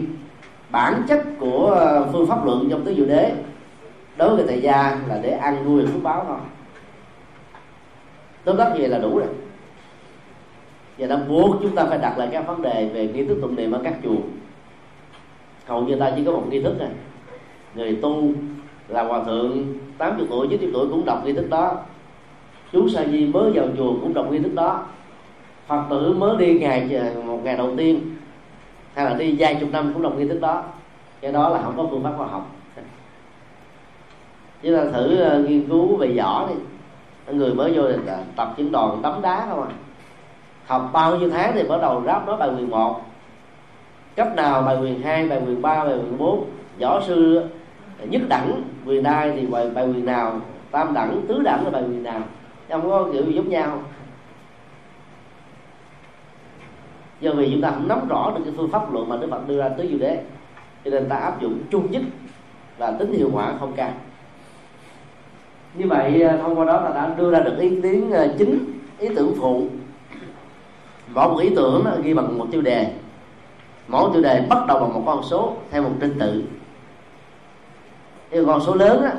[0.71, 3.33] bản chất của ờ, phương pháp luận trong tứ diệu đế
[4.17, 6.39] đối với người tại gia là để ăn nuôi phước báo thôi.
[8.45, 9.29] Tóm tắt như vậy là đủ rồi.
[10.99, 13.57] Và nó buộc chúng ta phải đặt lại các vấn đề về nghi thức tụng
[13.57, 14.17] niệm ở các chùa.
[15.67, 16.91] Hầu như ta chỉ có một nghi thức này
[17.75, 18.33] người tu
[18.89, 19.65] là hòa thượng
[19.99, 21.77] 80 tuổi 90 tuổi cũng đọc nghi thức đó.
[22.73, 24.87] Chú sa di mới vào chùa cũng đọc nghi thức đó
[25.67, 28.17] phật tử mới đi ngày ờ, một ngày đầu tiên
[28.95, 30.63] hay là đi vài chục năm cũng đồng nghi thức đó.
[31.21, 32.51] Cái đó là không có phương pháp khoa học.
[34.63, 36.55] Chúng ta thử uh, nghiên cứu về võ đi.
[37.35, 39.69] Người mới vô thì ờ, tập những đòn tấm đá không à.
[40.67, 43.01] Học bao nhiêu tháng thì bắt đầu ráp nói bài quyền một.
[44.17, 46.45] Cấp nào bài quyền hai bài quyền ba bài quyền bốn?
[46.81, 47.45] Võ sư
[48.09, 50.41] nhất đẳng quyền đai thì bài, bài quyền nào?
[50.71, 52.21] Tam đẳng tứ đẳng là bài quyền nào?
[52.69, 53.83] Không có kiểu giống nhau.
[57.25, 59.49] Do vì chúng ta không nắm rõ được cái phương pháp luận mà đức phật
[59.49, 60.23] đưa ra tới diệu đế,
[60.85, 62.03] cho nên ta áp dụng chung nhất
[62.79, 63.91] và tính hiệu quả không cao.
[65.75, 68.79] Như vậy à, thông qua đó ta đã đưa ra được ý kiến à, chính
[68.99, 69.67] ý tưởng phụ.
[71.15, 72.93] Mỗi một ý tưởng à, ghi bằng một tiêu đề.
[73.89, 76.43] Mỗi tiêu đề bắt đầu bằng một con số theo một trình tự.
[78.31, 79.13] Cái con số lớn á,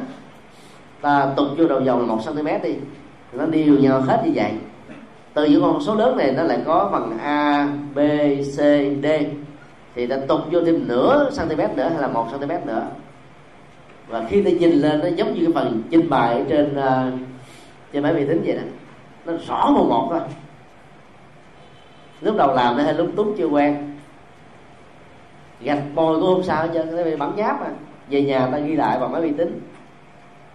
[1.02, 2.76] ta tục vô đầu dòng là một cm đi.
[3.34, 4.52] Nó đều nhau hết như vậy
[5.36, 8.00] từ những con số lớn này nó lại có bằng a b
[8.40, 8.58] c
[9.04, 9.08] d.
[9.96, 12.88] Thì ta tục vô thêm nửa cm nữa hay là một cm nữa.
[14.08, 17.20] Và khi ta nhìn lên nó giống như cái phần trình bày trên uh,
[17.94, 18.62] trên máy vi tính vậy đó
[19.26, 20.22] nó rõ một một thôi.
[22.22, 23.98] Lúc đầu làm nó hơi lúng túng chưa quen.
[25.62, 27.70] Gạch bồi cũng không sao hết trơn nó bị bắn nháp à
[28.10, 29.60] về nhà ta ghi lại bằng máy vi tính.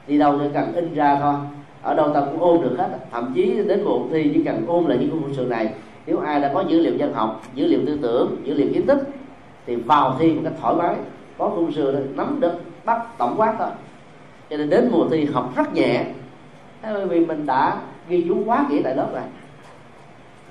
[0.06, 1.34] Đi đâu thì cần in ra thôi
[1.82, 2.88] ở đâu ta cũng ôm được hết.
[3.10, 5.72] Thậm chí đến bộ thi chỉ cần ôm lại những công sự này.
[6.06, 8.86] Nếu ai đã có dữ liệu dân học, dữ liệu tư tưởng, dữ liệu kiến
[8.86, 8.98] thức,
[9.66, 10.94] thì vào thi một cách thoải mái.
[11.38, 12.52] Có công sự nắm được,
[12.84, 13.68] bắt tổng quát thôi.
[14.50, 16.04] Cho nên đến mùa thi học rất nhẹ.
[16.82, 17.76] Bởi vì mình đã
[18.08, 19.22] ghi chú quá kỹ tại lớp rồi.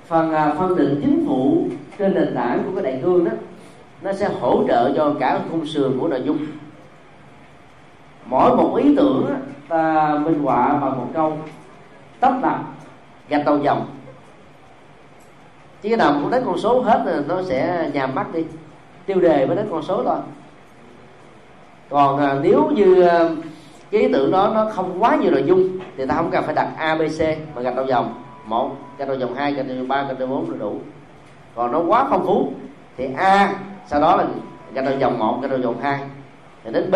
[0.05, 1.67] Phần à, phân định chính phủ
[1.97, 3.31] trên nền tảng của cái đại cương đó,
[4.01, 6.37] nó sẽ hỗ trợ cho cả khung sườn của nội dung
[8.29, 9.35] mỗi một ý tưởng
[9.67, 11.37] ta minh họa bằng một câu
[12.19, 12.59] tấp nập
[13.29, 13.85] gạch đầu dòng.
[15.81, 18.45] Chứ cái nào cũng đến con số hết rồi nó sẽ nhàm mắt đi.
[19.05, 20.17] Tiêu đề mới đến con số thôi.
[21.89, 23.29] Còn à, nếu như à,
[23.91, 26.55] cái ý tưởng đó nó không quá nhiều nội dung thì ta không cần phải
[26.55, 27.21] đặt abc
[27.55, 28.23] mà gạch đầu dòng.
[28.45, 30.75] Một gạch đầu dòng hai gạch đầu dòng ba gạch đầu bốn là đủ.
[31.55, 32.53] Còn nó quá phong phú
[32.97, 33.53] thì a
[33.87, 34.25] sau đó là
[34.73, 35.99] gạch đầu dòng một gạch đầu dòng hai.
[36.63, 36.95] Rồi đến b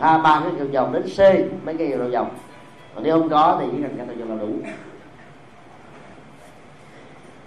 [0.00, 1.18] a ba cái cầu dòng đến c
[1.66, 2.28] mấy cái cầu dòng
[2.94, 4.52] còn nếu không có thì chỉ cần cái cầu vòng là đủ.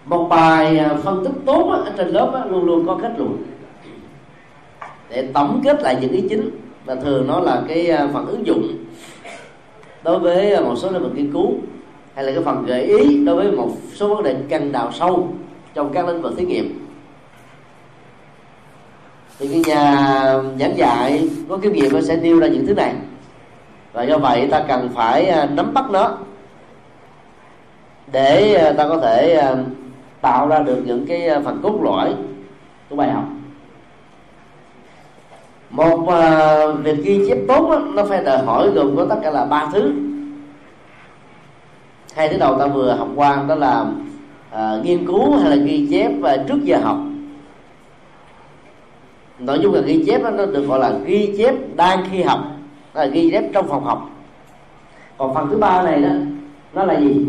[0.06, 3.43] Một bài à, phân tích tốt ở trên lớp luôn luôn có kết luận.
[5.10, 6.50] Để tổng kết lại những ý chính,
[6.86, 8.68] và thường nó là cái à, phần ứng dụng
[10.04, 11.54] đối với một số lĩnh vực nghiên cứu,
[12.16, 15.28] hay là cái phần gợi ý đối với một số vấn đề cần đào sâu
[15.74, 16.88] trong các lĩnh vực thí nghiệm
[19.39, 19.83] thì cái nhà
[20.59, 22.93] giảng dạy có kinh nghiệm nó sẽ nêu ra những thứ này.
[23.93, 26.17] Và do vậy ta cần phải à, nắm bắt nó
[28.11, 29.55] để à, ta có thể à,
[30.21, 32.13] tạo ra được những cái phần cốt lõi
[32.89, 33.23] của bài học.
[35.69, 39.31] Một uh, việc ghi chép tốt đó, nó phải đòi hỏi gồm có tất cả
[39.31, 39.93] là ba thứ.
[42.15, 43.85] Hai thứ đầu ta vừa học qua đó là
[44.53, 46.97] uh, nghiên cứu hay là ghi chép uh, trước giờ học
[49.39, 52.39] nội dung là ghi chép đó, nó được gọi là ghi chép đang khi học.
[52.93, 54.09] Là ghi chép trong phòng học.
[55.17, 56.09] Còn phần thứ ba này đó
[56.73, 57.25] nó là gì?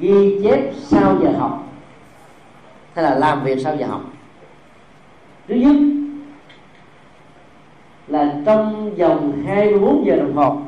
[0.00, 1.66] Ghi chép sau giờ học.
[2.94, 4.00] Hay là làm việc sau giờ học.
[5.48, 5.76] Thứ nhất
[8.06, 10.58] là trong vòng 24 giờ đồng hồ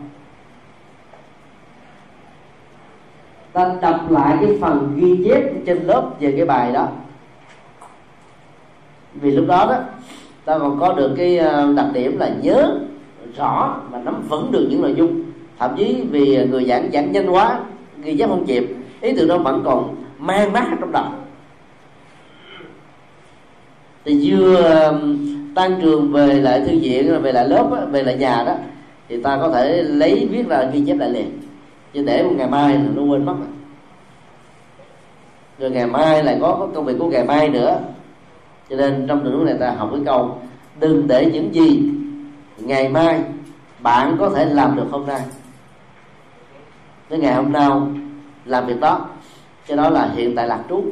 [3.52, 6.88] ta đọc lại cái phần ghi chép trên lớp về cái bài đó.
[9.14, 9.78] Vì lúc đó đó
[10.46, 12.78] ta còn có được cái ờ, đặc điểm là nhớ
[13.36, 15.22] rõ và nắm vững được những nội dung.
[15.58, 17.60] Thậm chí vì người giảng giảng nhanh quá,
[18.02, 21.04] ghi chép không kịp, ý tưởng đó vẫn còn mang mát trong đầu.
[24.04, 24.92] Thì vừa
[25.54, 28.54] tan trường về lại thư viện về lại lớp về lại nhà đó,
[29.08, 31.38] thì ta có thể lấy viết ra ghi chép lại liền.
[31.94, 33.34] Chứ để một ngày mai nó quên mất
[35.58, 35.70] rồi.
[35.70, 37.78] Ngày mai lại có công việc của ngày mai nữa
[38.70, 40.38] cho nên trong tình huống này ta học cái câu
[40.80, 41.90] đừng để những gì
[42.58, 43.22] ngày mai
[43.80, 45.20] bạn có thể làm được hôm nay.
[47.08, 47.88] Tới ngày hôm nào
[48.44, 49.06] làm việc đó
[49.68, 50.84] cho đó là hiện tại lạc trú.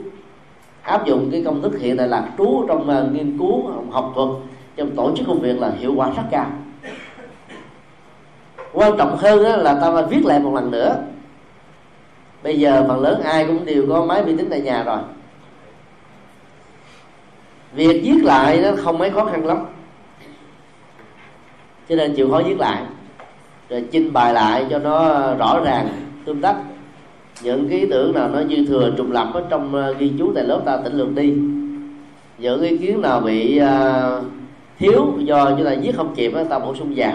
[0.83, 4.29] Áp dụng cái công thức hiện tại lạc trú trong uh, nghiên cứu học thuật
[4.77, 6.47] trong tổ chức công việc là hiệu quả rất cao.
[8.73, 10.97] Quan trọng hơn là ta phải viết lại một lần nữa.
[12.43, 14.99] Bây giờ phần lớn ai cũng đều có máy vi tính tại nhà rồi
[17.75, 19.59] việc viết lại nó không mấy khó khăn lắm.
[21.89, 22.83] Cho nên chịu khó viết lại.
[23.69, 25.89] Rồi trình bày lại cho nó rõ ràng
[26.25, 26.57] tương tác
[27.43, 30.33] những cái ý tưởng nào nó dư thừa trùng lập ở trong ờ, ghi chú
[30.35, 31.35] tại lớp ta tỉnh lược đi.
[32.39, 34.25] Những ý kiến nào bị uh,
[34.79, 37.13] thiếu do chúng ta viết không kịp ta bổ sung vào.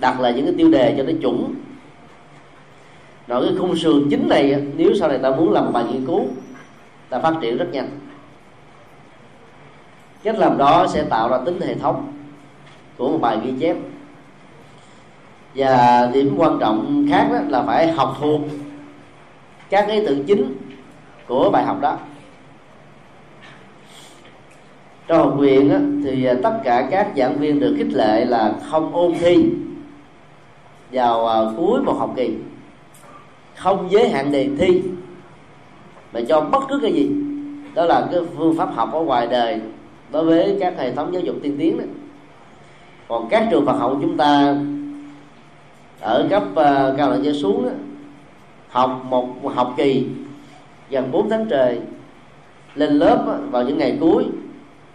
[0.00, 1.54] Đặt là những cái tiêu đề cho nó chuẩn.
[3.28, 6.26] Rồi cái khung sườn chính này nếu sau này ta muốn làm bài nghiên cứu
[7.08, 7.88] ta phát triển rất nhanh
[10.22, 12.12] cách làm đó sẽ tạo ra tính hệ thống
[12.98, 13.76] của một bài ghi chép.
[15.54, 18.40] Và điểm quan trọng khác đó là phải học thuộc
[19.70, 20.56] các ý tưởng chính
[21.26, 21.96] của bài học đó.
[25.06, 28.94] Trong học viện á, thì tất cả các giảng viên được khích lệ là không
[28.94, 29.50] ôn thi
[30.92, 32.34] vào à, cuối một học kỳ.
[33.56, 34.82] Không giới hạn đề thi.
[36.12, 37.10] Mà cho bất cứ cái gì
[37.74, 39.60] đó là cái phương pháp học ở ngoài đời
[40.12, 41.84] đối với các hệ thống giáo dục tiên tiến đó
[43.08, 44.56] còn các trường Phật học chúng ta
[46.00, 46.56] ở cấp uh,
[46.96, 47.70] cao đẳng trở xuống đó,
[48.68, 50.06] học một học kỳ
[50.90, 51.80] gần 4 tháng trời
[52.74, 54.24] lên lớp đó, vào những ngày cuối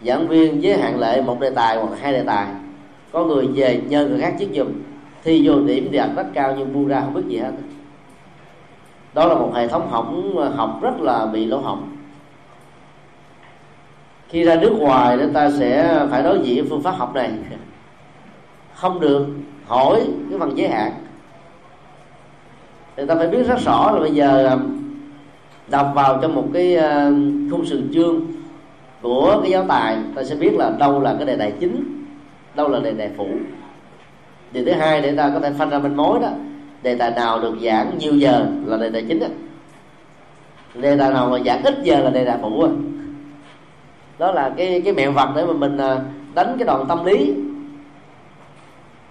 [0.02, 2.48] giảng viên giới hạn lệ một đề tài hoặc hai đề tài
[3.12, 4.68] có người về nhờ người khác chiếc giùm
[5.24, 7.52] thi vô điểm đạt rất cao nhưng bu ra không biết gì hết.
[9.14, 11.97] Đó là một hệ thống học ờ, học rất là bị lỗ hỏng
[14.30, 17.32] khi ra nước ngoài, chúng ta sẽ phải đối diện phương pháp học này.
[18.74, 19.28] Không được
[19.66, 20.92] hỏi cái phần giới hạn.
[22.98, 24.58] Thì ta phải biết rất rõ là bây giờ à,
[25.68, 27.10] đọc vào trong một cái à,
[27.52, 28.22] khung sườn chương
[29.02, 32.06] của cái giáo tài, ta sẽ biết là đâu là cái đề tài chính,
[32.56, 33.28] đâu là đề tài phụ.
[34.52, 36.30] Điều thứ hai để ta có thể phân ra manh mối đó,
[36.84, 39.28] đề tài nào được giảng nhiều giờ là đề tài chính đó.
[40.74, 42.68] đề tài nào mà giảng ít giờ là đề tài phụ
[44.20, 46.00] đó, là cái cái mẹo vật để mà mình à,
[46.36, 47.34] đánh cái đòn tâm lý.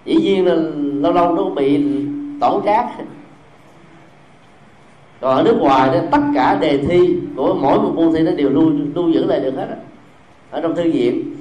[0.04, 0.54] Dĩ nhiên là
[1.00, 1.84] lâu lâu nó bị
[2.40, 2.86] tổn trác.
[5.20, 8.30] Còn ở nước ngoài thì tất cả đề thi của mỗi một môn thi nó
[8.30, 9.66] đều lưu lưu giữ lại được hết
[10.50, 11.34] ở trong thư viện.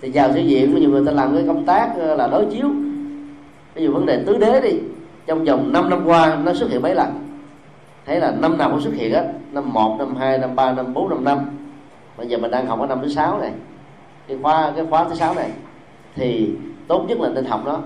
[0.00, 2.70] Thì vào thư viện nhiều người ta làm cái công tác à, là đối chiếu.
[3.74, 4.78] Ví dụ vấn đề tứ đế đi
[5.26, 7.08] trong vòng 5 năm qua nó xuất hiện mấy lần.
[8.06, 10.94] Thấy là năm nào cũng xuất hiện hết năm một năm hai năm ba năm
[10.94, 11.38] bốn năm năm
[12.18, 13.52] bây giờ mình đang học ở năm thứ sáu này.
[14.28, 15.50] Cái khóa cái khóa thứ sáu này
[16.14, 16.50] thì
[16.88, 17.78] tốt nhất là nên học nó.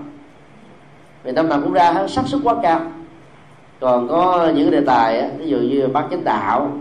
[1.23, 2.81] Vì năm nào cũng ra hết, xác suất quá cao.
[3.79, 6.71] Còn có những đề tài ví dụ như bác chánh đạo,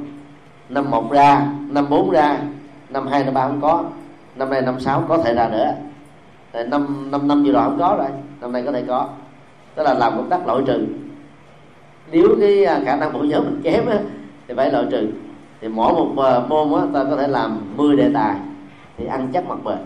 [0.69, 2.37] năm một ra, năm bốn ra,
[2.89, 3.85] năm hai, năm ba không có,
[4.37, 5.73] năm nay năm sáu có thể ra nữa.
[6.53, 8.09] Tại năm năm năm vừa rồi không có rồi,
[8.41, 9.09] năm nay có thể có.
[9.77, 10.87] Đó là làm công tác loại trừ.
[12.11, 13.85] Nếu cái à, khả năng bộ nhớ mình kém
[14.49, 15.09] thì phải loại trừ
[15.63, 18.37] thì mỗi một ờ, môn á, ta có thể làm 10 đề tài
[18.97, 19.79] thì ăn chắc mặt bền.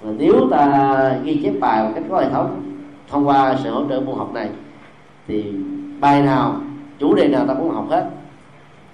[0.00, 2.62] Và nếu ta ghi chép bài một cách có hệ thống
[3.08, 4.50] thông qua sự hỗ trợ môn học này
[5.26, 5.52] thì
[6.00, 6.60] bài nào
[6.98, 8.10] chủ đề nào ta cũng học hết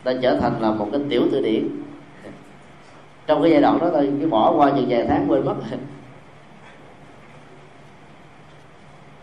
[0.05, 1.69] ta trở thành là một cái tiểu từ điển.
[3.27, 5.55] Trong cái giai đoạn đó ta cứ bỏ qua những vài tháng quên mất.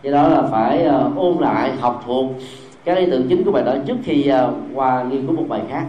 [0.02, 2.26] Do đó là phải ờ, ôn lại học thuộc
[2.84, 5.62] các ý tưởng chính của bài đó trước khi à, qua nghiên cứu một bài
[5.70, 5.86] khác.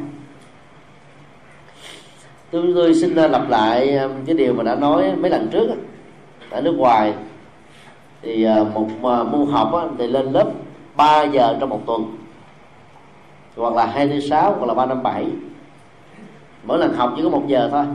[2.51, 5.69] Tôi, tôi xin à, lặp lại à, cái điều mà đã nói mấy lần trước
[6.49, 7.13] ở nước ngoài.
[8.21, 10.51] Thì một môn học thì lên lớp
[10.95, 12.17] 3 giờ trong một tuần
[13.55, 15.25] hoặc là 26 hoặc là 357
[16.63, 17.85] mỗi lần học chỉ có một giờ thôi.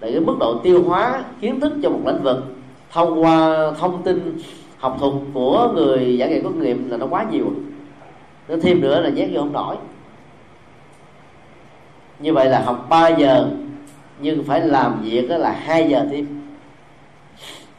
[0.00, 2.44] Để cái mức độ tiêu hóa kiến thức cho một lĩnh vực
[2.90, 4.38] thông qua thông tin
[4.78, 7.46] học thuật của người giảng dạy có nghiệp nghiệm là nó quá nhiều
[8.48, 9.76] nó thêm nữa là nhét vô không nổi.
[12.18, 13.48] Như vậy là học 3 giờ,
[14.20, 16.42] nhưng phải làm việc đó là 2 giờ thêm.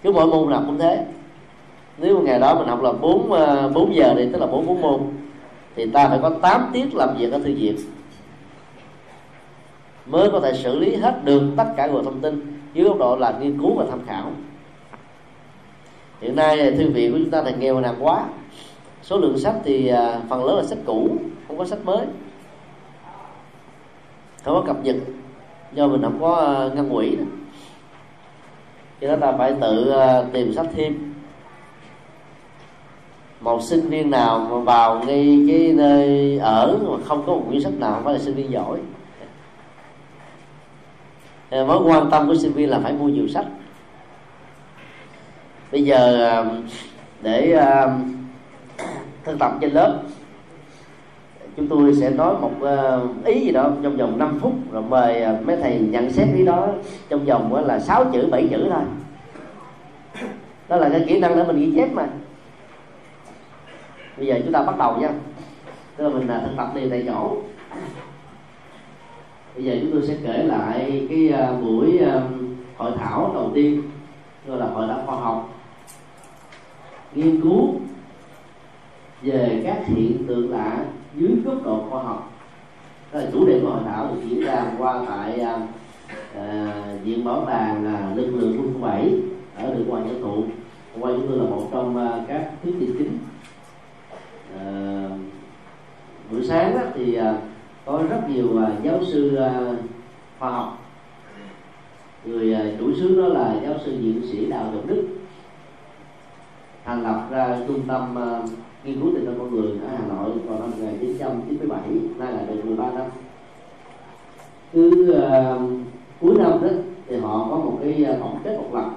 [0.03, 1.05] Cứ mỗi môn nào cũng thế.
[1.97, 4.81] Nếu ngày đó mình học là 4 4 ờ, giờ thì tức là 4 4
[4.81, 5.01] môn,
[5.75, 7.75] thì ta phải có 8 tiết làm việc ở thư viện.
[10.05, 13.15] Mới có thể xử lý hết được tất cả nguồn thông tin dưới góc độ
[13.15, 14.31] là nghiên cứu và tham khảo.
[16.21, 18.25] Hiện nay thư viện của chúng ta thì nghèo nàn quá
[19.03, 22.05] số lượng sách thì à, phần lớn là sách cũ không có sách mới.
[24.43, 24.95] Không có cập nhật
[25.73, 27.17] do mình không có à, ngân quỹ
[29.01, 31.13] cho nên ta phải tự à, tìm sách thêm.
[33.41, 37.61] Một sinh viên nào mà vào ngay cái nơi ở mà không có một quyển
[37.61, 38.79] sách nào phải là sinh viên giỏi.
[41.51, 43.45] Mối quan tâm của sinh viên là phải mua nhiều sách.
[45.71, 46.45] Bây giờ à,
[47.21, 48.12] để uh,
[49.25, 50.01] thân tập trên lớp.
[51.57, 55.21] Chúng tôi sẽ nói một ờ, ý gì đó trong vòng 5 phút, rồi mời
[55.21, 56.67] ờ, mấy thầy nhận xét ý đó
[57.09, 58.83] trong vòng là 6 chữ 7 chữ thôi.
[60.69, 62.07] Đó là cái kỹ năng để mình ghi chép mà.
[64.17, 65.09] Bây giờ chúng ta bắt đầu nha.
[65.97, 67.37] Tức là mình là thực tập đi tại chỗ.
[69.55, 71.99] Bây giờ chúng tôi sẽ kể lại cái ờ, buổi
[72.77, 73.81] hội thảo đầu tiên,
[74.47, 75.49] gọi là hội thảo khoa học.
[77.15, 77.75] Nghiên cứu
[79.23, 82.33] về các hiện tượng lạ dưới góc độ khoa học.
[83.13, 87.45] Đó là chủ đề của hội thảo được diễn ra qua tại uh, viện bảo
[87.45, 89.13] tàng là lực lượng quân khu bảy
[89.55, 90.43] ở đường Hoàng Nhân Thụ
[90.99, 93.17] qua chúng tôi là một trong uh, các thuyết trình chính.
[94.55, 95.11] Uh,
[96.31, 97.25] buổi sáng đó thì uh,
[97.85, 99.77] có rất nhiều uh, giáo sư uh,
[100.39, 100.79] khoa học.
[102.25, 105.07] Người uh, chủ sướng đó là giáo sư viện sĩ đào trọng đức.
[106.85, 108.49] Thành lập ra trung tâm uh,
[108.83, 111.81] nghiên cứu tình con người ở Hà Nội vào năm 1997
[112.17, 113.05] nay là được 13 năm.
[114.73, 115.71] Cứ uh,
[116.21, 116.67] cuối năm đó
[117.07, 118.93] thì họ có một cái ờ, tổng kết một lần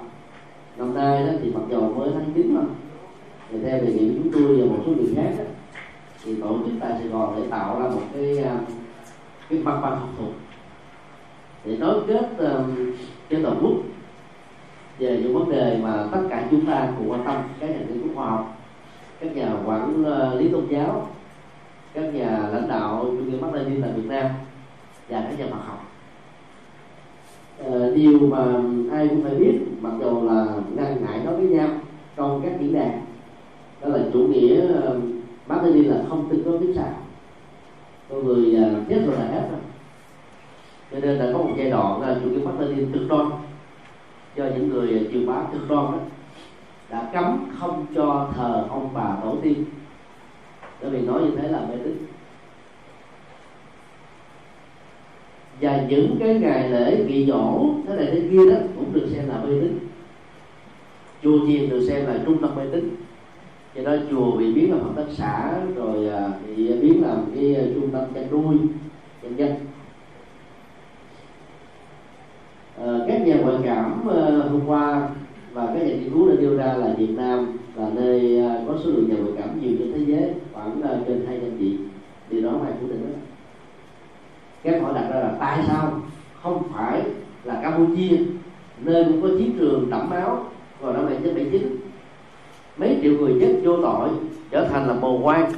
[0.77, 2.61] năm nay đó thì mặc dù mới tháng chín mà
[3.51, 5.43] thì theo đề nghị chúng tôi và một số người khác đó,
[6.23, 8.69] thì tổ chức tại Sài Gòn để tạo ra một cái uh,
[9.49, 10.31] cái mặt bằng học thuật
[11.65, 12.91] để nối kết um,
[13.29, 13.73] trên toàn quốc
[14.99, 18.01] về những vấn đề mà tất cả chúng ta cùng quan tâm các nhà nghiên
[18.01, 18.11] cứu
[19.19, 21.07] các nhà quản ờ, lý tôn giáo
[21.93, 24.25] các nhà lãnh đạo chủ nghĩa Mác lên tại Việt Nam
[25.09, 25.85] và các nhà mặt học.
[27.65, 28.43] À, điều mà
[28.91, 30.45] ai cũng phải biết mặc dù là
[30.75, 31.69] ngăn ngại nói với nhau
[32.15, 33.01] trong các diễn đàn
[33.81, 35.03] đó là chủ nghĩa ờ, uh,
[35.63, 36.93] lên là không tin có kiếp sau
[38.09, 38.59] con người
[38.89, 39.59] chết rồi là hết rồi.
[40.91, 43.29] Cho nên là có một giai đoạn là chủ nghĩa Mác lên cực đoan.
[44.35, 45.97] Cho những người truyền bá cực đoan đó
[46.89, 49.65] đã cấm không cho thờ ông bà tổ tiên.
[50.81, 52.07] Bởi vì nói như thế là mê tín.
[55.61, 59.29] Và những cái ngày lễ kỳ dỗ thế này thế kia đó cũng được xem
[59.29, 59.79] là mê tín.
[61.23, 62.95] Chùa chiền được xem là trung tâm mê tín.
[63.75, 67.55] Cho đó chùa bị biến làm hợp tác xã rồi à, bị biến làm cái
[67.55, 68.57] à, trung tâm chăn nuôi
[69.21, 69.55] nhân dân.
[72.77, 75.09] À, các nhà ngoại cảm ờ, hôm qua
[75.57, 78.73] và các nhà nghiên cứu đã đưa ra là Việt Nam là nơi à, có
[78.83, 81.77] số lượng nhà ngoại cảm nhiều trên thế giới khoảng à, trên hai trăm vị.
[82.29, 83.19] Điều đó phải phủ định đó.
[84.63, 86.01] Các hỏi đặt ra là tại sao
[86.41, 87.01] không phải
[87.43, 88.17] là Campuchia
[88.79, 90.45] nơi cũng có chiến trường đẫm máu
[90.81, 91.79] vào năm 1979
[92.77, 94.09] mấy triệu người chết vô tội
[94.51, 95.51] trở thành là mồ quan.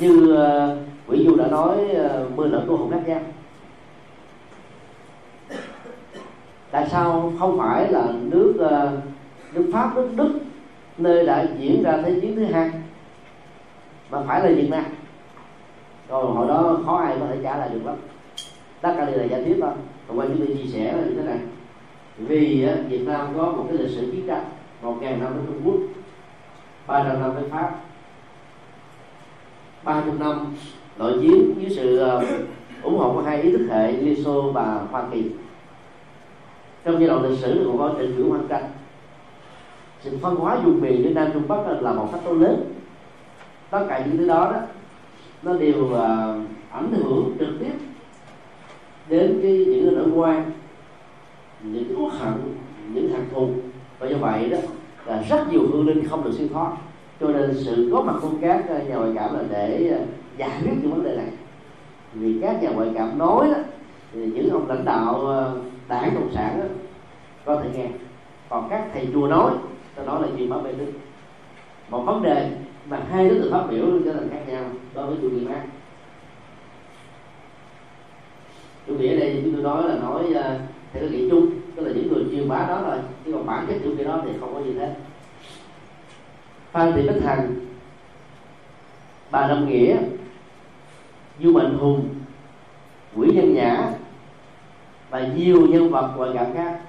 [0.00, 3.24] Như uh, quỷ du đã nói uh, mưa lỡ của hồn cát giang.
[6.74, 8.98] Tại sao không phải là nước ờ,
[9.52, 10.38] nước pháp, nước đức
[10.98, 12.70] nơi đã diễn ra thế chiến thứ hai,
[14.10, 14.84] mà phải là việt nam?
[16.08, 17.94] Rồi hồi đó khó ai có thể trả lời được lắm.
[18.80, 19.70] Tất cả đều là giả thuyết thôi.
[20.08, 21.38] Còn qua chúng tôi chia sẻ là như thế này.
[22.18, 24.44] Vì ờ, Việt Nam có một cái lịch sử chiến tranh,
[24.82, 25.80] một ngàn năm với Trung Quốc,
[26.86, 27.70] ba trăm năm với Pháp,
[29.84, 30.46] ba trăm năm
[30.98, 32.24] nội chiến với sự ờ,
[32.82, 35.30] ủng hộ của hai ý thức hệ Liên Xô và Hoa Kỳ
[36.84, 38.64] trong giai đoạn lịch sử thì có trình cử hoang tranh.
[40.00, 42.74] Sự phân hóa vùng miền giữa Nam Trung Bắc là một thách tố lớn.
[43.70, 44.60] Tất cả những thứ đó đó
[45.42, 45.98] nó đều uh,
[46.70, 47.72] ảnh hưởng trực tiếp
[49.08, 50.50] đến cái những nỗi quan
[51.62, 52.34] những cái uất hận
[52.92, 53.48] những hận thù.
[53.98, 54.58] Và do vậy đó
[55.06, 56.72] là rất nhiều hương linh không được siêu thoát.
[57.20, 60.00] Cho nên sự có mặt của các à, nhà ngoại cảm là để à,
[60.36, 61.28] giải quyết những vấn đề này.
[62.14, 63.60] Vì các nhà ngoại cảm nói đó
[64.14, 65.56] thì những ông lãnh đạo ờ,
[65.88, 66.66] đảng cộng sản đó,
[67.44, 67.86] có thể nghe.
[68.48, 69.52] Còn các thầy chùa nói
[69.94, 70.92] tôi nói là gì báo bê đức.
[71.88, 72.50] Một vấn đề
[72.88, 75.62] mà hai đối tượng phát biểu trở thành khác nhau đối với chủ nghĩa mát
[78.86, 80.58] chủ nghĩa đây chúng tôi nói là nói ờ,
[80.92, 83.66] theo cái nghĩa chung tức là những người chuyên bá đó rồi chứ còn bản
[83.68, 84.94] chất chủ nghĩa đó thì không có gì thế
[86.72, 87.54] phan thị bích hằng
[89.30, 89.96] bà lâm nghĩa
[91.40, 92.08] du mạnh hùng
[93.16, 93.92] quỷ nhân nhã
[95.14, 96.80] và nhiều nhân vật ngoại cảm khác.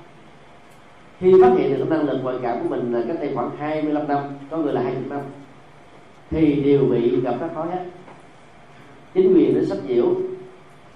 [1.19, 4.07] Khi phát hiện được năng lực ngoại cảm của mình là cách đây khoảng 25
[4.07, 5.19] năm có người là 20 năm
[6.29, 7.85] thì đều bị gặp rắc rối hết.
[9.13, 10.05] Chính quyền đến sách diễu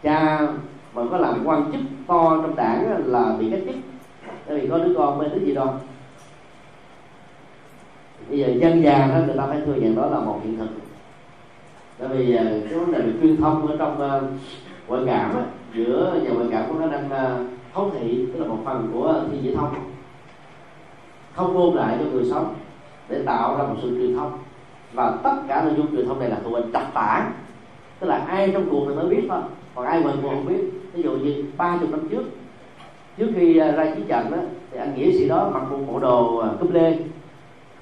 [0.03, 0.47] cha
[0.93, 3.75] mà có làm quan chức to trong đảng là bị cách chức.
[4.45, 5.73] Tại vì có đứa con bên thứ gì đâu.
[8.29, 10.69] Bây giờ dân già đó người ta phải thừa nhận đó là một hiện thực.
[11.99, 14.23] Tại vì ờ, cái vấn đề về truyền thông ở trong uh,
[14.87, 17.37] ngoại cảm á, giữa nhà ngoại cảm của nó đang à,
[17.73, 19.73] thấu thị, tức là một phần của thi dễ thông.
[21.33, 22.55] Không ngôn lại cho người sống
[23.09, 24.31] để tạo ra một sự truyền thông.
[24.93, 27.31] Và tất cả nội dung truyền thông này là thuộc về đặc bản
[27.99, 29.41] tức là ai trong cuộc thì mới biết thôi,
[29.75, 30.61] còn ai ngoài cuộc không biết.
[30.93, 32.23] Ví dụ như ba chục năm trước
[33.17, 34.37] trước khi à, ra chiến trận đó
[34.71, 36.97] thì anh nghĩa sĩ đó mặc một bộ đồ à, cúp lê,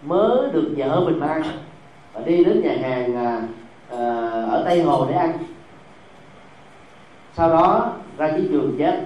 [0.02, 1.44] mới được vợ mình mang
[2.14, 3.16] và đi đến nhà hàng
[4.50, 5.38] ở tây hồ để ăn
[7.38, 9.04] sau đó ra chiến trường chết.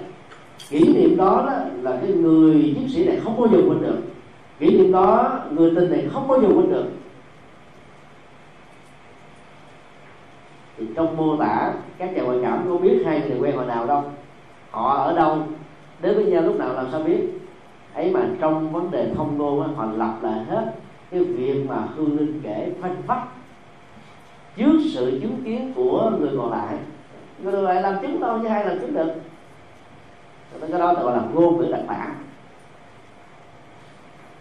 [0.68, 1.52] Kỷ niệm đó, đó
[1.82, 3.98] là cái người chiến sĩ này không bao giờ quên được.
[4.58, 6.84] Kỷ niệm đó người tình này không bao giờ quên được.
[10.76, 13.86] Thì trong mô tả các nhà ngoại cảm có biết hai người quen hồi nào
[13.86, 14.04] đâu.
[14.70, 15.38] Họ ở đâu?
[16.02, 17.20] Đến với nhau lúc nào làm sao biết?
[17.94, 20.74] Ấy mà trong vấn đề thông ngôn họ lập lại hết
[21.10, 23.22] cái việc mà hương linh kể phanh phách
[24.56, 26.74] trước sự chứng kiến của người còn lại
[27.42, 29.12] người lại làm chứng đâu chứ hai làm chứng được
[30.70, 32.08] cái đó gọi là ngôn ngữ đặc tả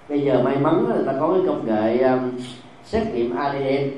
[0.09, 2.31] bây giờ may mắn là ta có cái công nghệ um,
[2.83, 3.89] xét nghiệm ADN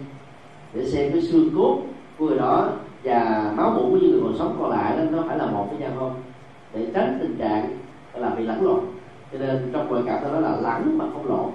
[0.74, 1.78] để xem cái xương cốt
[2.18, 2.70] của người đó
[3.04, 5.68] và máu mủ của những người còn sống còn lại đó nó phải là một
[5.70, 6.14] với nhau không?
[6.74, 7.78] Để tránh tình trạng
[8.14, 8.80] là bị lẫn lộn.
[9.32, 11.52] Cho nên trong ngoại cảm ta nói là lẫn mà không lộn.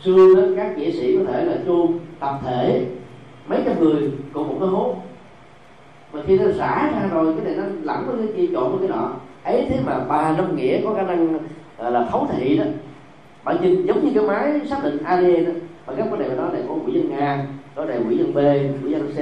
[0.00, 2.86] Xương đó các nghệ sĩ có thể là chôn tập thể
[3.46, 4.96] mấy trăm người cùng một cái hố
[6.12, 8.88] mà khi nó xả ra rồi cái này nó lẫn với cái kia trộn với
[8.88, 9.10] cái nọ.
[9.44, 11.38] Ấy thế mà bà nông nghĩa có khả năng
[11.78, 12.64] là thấu thị đó.
[13.44, 15.50] Bà nhìn giống như cái máy xác định ADN đó.
[15.86, 17.44] Và các vấn đề đó này có quỹ dân A
[17.74, 18.38] có này quỹ dân B
[18.82, 19.16] quỹ dân C.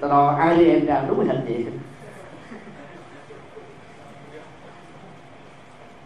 [0.00, 1.64] Ta đo ADN ra đúng hình vậy.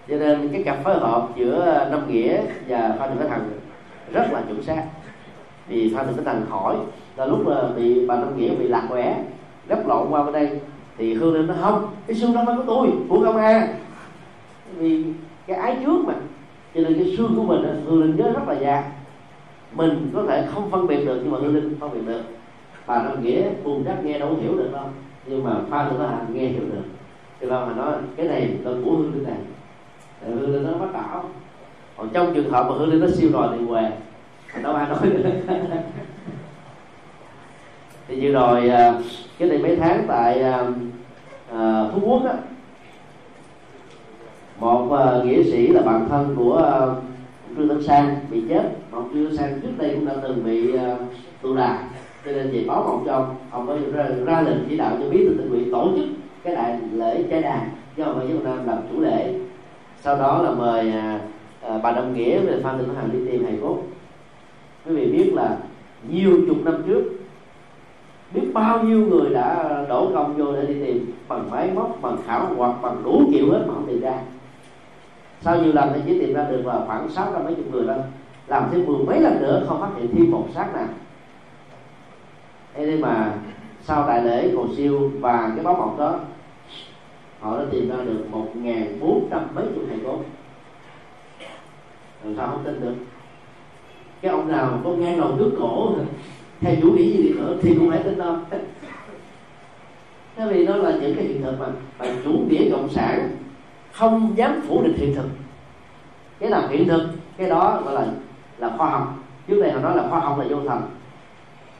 [0.08, 3.50] Cho nên cái cặp phối hợp giữa Năm Nghĩa và Phan Thị Thái Hằng
[4.12, 4.84] rất là chuẩn xác.
[5.68, 6.76] Vì phan thực cái hỏi
[7.16, 9.22] là lúc mà bị bà năm nghĩa bị lạc quẻ
[9.68, 10.60] gấp lộn qua bên đây,
[10.98, 13.68] thì hương linh nó không, cái xương đó phải của tôi, của công an.
[14.76, 15.04] Vì
[15.46, 16.14] cái ái trước mà.
[16.74, 18.84] Cho nên cái xương của mình hương linh nhớ rất là già
[19.72, 22.22] mình có thể không phân biệt được, nhưng mà hương linh phân biệt được.
[22.86, 24.84] Bà nó nghĩa buồn trách nghe đâu hiểu được đâu.
[25.26, 26.82] Nhưng mà pha nó hành nghe hiểu được.
[27.40, 29.36] Thì là mà nói, cái này là của hương linh này.
[30.24, 31.24] Hương linh nó bắt đảo
[31.96, 33.90] còn trong trường hợp mà hương linh nó siêu rồi thì què
[34.62, 35.30] đâu ai nói nữa
[38.14, 38.94] thì vừa rồi à,
[39.38, 40.66] cái này mấy tháng tại à,
[41.52, 42.34] à, phú quốc á
[44.60, 46.80] một à, nghĩa sĩ là bạn thân của à,
[47.56, 48.62] trương tấn sang bị chết.
[48.90, 50.96] Ông trương tấn sang trước đây cũng đã từng bị à,
[51.42, 51.88] tù đà
[52.24, 53.36] cho nên về báo mộng cho ông.
[53.50, 56.06] Ông có ra, ra lệnh chỉ đạo cho biết từ tình nguyện tổ chức
[56.44, 59.34] cái đại lễ trái đàn do hội việt nam làm chủ lễ
[60.00, 61.20] sau đó là mời à,
[61.62, 63.78] à, bà đồng nghĩa về phan thị hằng đi tìm thầy cốt.
[64.86, 65.56] Quý vị biết là
[66.08, 67.23] nhiều chục năm trước
[68.34, 72.16] biết bao nhiêu người đã đổ công vô để đi tìm bằng máy móc, bằng
[72.26, 74.14] khảo hoặc bằng đủ kiểu hết mà không tìm ra.
[75.40, 77.86] Sau nhiều lần thì chỉ tìm ra được là khoảng sáu trăm mấy chục người
[77.86, 77.96] thôi.
[78.46, 80.88] Làm thêm mười mấy lần nữa không phát hiện thêm một xác nào.
[82.74, 83.34] Thế nên mà
[83.82, 86.18] sau đại lễ cầu siêu và cái báo mộng đó,
[87.40, 90.18] họ đã tìm ra được một ngàn bốn trăm mấy chục thầy cốt
[92.24, 92.94] làm sao không tin được?
[94.20, 95.92] Cái ông nào có ngang đầu trước cổ
[96.60, 98.36] theo chủ nghĩa gì đi nữa thì cũng phải tin đâu.
[100.36, 101.66] Thế vì nó là những cái hiện thực mà,
[101.98, 103.30] mà chủ nghĩa cộng sản
[103.92, 105.28] không dám phủ định hiện thực.
[106.38, 108.06] Cái nào hiện thực cái đó gọi là
[108.58, 109.18] là khoa học.
[109.48, 110.82] Trước đây họ nói là khoa học là vô thần.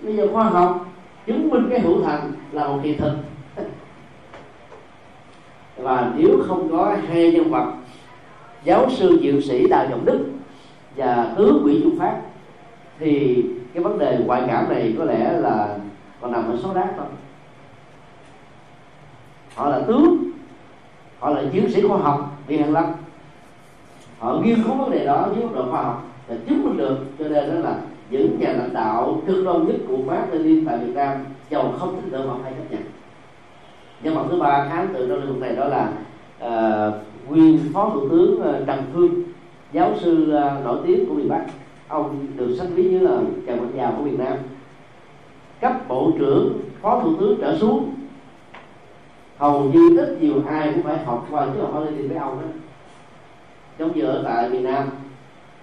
[0.00, 0.86] Bây giờ khoa học
[1.26, 3.12] chứng minh cái hữu thần là một hiện thực.
[5.76, 7.72] Và nếu không có hai nhân vật
[8.64, 10.24] giáo sư diệu sĩ đào trọng đức
[10.96, 12.20] và tứ quỷ trung phát
[12.98, 13.44] thì
[13.74, 15.78] cái vấn đề ngoại cảm này có lẽ là
[16.20, 17.06] còn nằm ở số đát thôi.
[19.54, 20.30] Họ là tướng
[21.18, 22.84] họ là chiến sĩ khoa học đi hàng lâm.
[24.18, 26.98] Họ nghiên cứu vấn đề đó dưới mức độ khoa học và chứng minh được
[27.18, 27.76] cho nên đó là
[28.10, 32.00] những nhà lãnh đạo cực đoan nhất của Mark Lenin tại Việt Nam giàu không
[32.00, 32.82] tin tưởng họ hay chấp nhận.
[34.02, 35.92] Nhân vật thứ ba kháng tự trong lĩnh này đó là
[36.44, 36.94] uh,
[37.28, 39.22] nguyên phó thủ tướng uh, Trần Phương
[39.72, 41.44] giáo sư uh, nổi tiếng của miền Bắc
[41.88, 44.36] ông được sách ví như là chàng mạnh giàu của Việt Nam.
[45.60, 47.94] Cấp bộ trưởng phó thủ tướng trở xuống.
[49.38, 52.46] Hầu như ít nhiều ai cũng phải học qua chứ không lên với ông đó.
[53.78, 54.88] Giống như ở tại Việt Nam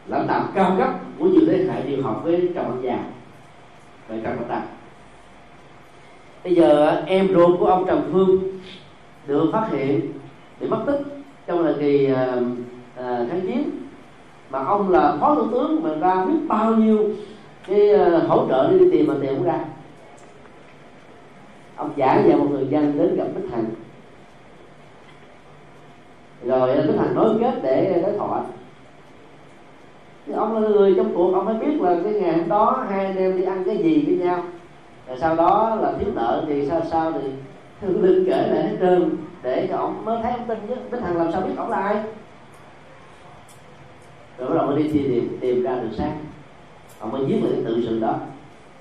[0.07, 3.03] lãnh đạo cao cấp của nhiều thế hệ đều học với chồng ông già
[4.07, 4.63] về trần bạch đạt
[6.43, 8.59] bây giờ em ruột của ông trần phương
[9.28, 10.11] được phát hiện
[10.59, 11.01] bị mất tích
[11.47, 13.80] trong thời kỳ uh, uh, kháng chiến
[14.51, 17.09] mà ông là phó thủ tướng mà ra biết bao nhiêu
[17.67, 19.59] cái ờ, hỗ trợ đi tìm mà tiền cũng ra.
[21.75, 23.65] Ông giả về một người dân đến gặp bích hằng.
[26.45, 28.41] Rồi ờ, bích hằng nói kết để đối thoại.
[30.25, 33.05] Thì ông là người trong cuộc, ông mới biết là cái ngày hôm đó hai
[33.05, 34.43] anh em đi ăn cái gì với nhau.
[35.07, 37.29] Rồi sau đó là thiếu nợ thì sao sao thì
[37.81, 39.09] thương linh kể lại hết trơn
[39.43, 40.75] để cho ông mới thấy ông tin chứ.
[40.91, 42.03] Bích hằng làm sao biết ông là ai?
[44.41, 46.11] Rồi bắt đầu mới đi tìm tìm ra được xác.
[46.99, 48.15] Ông mới viết lại cái tự sự đó.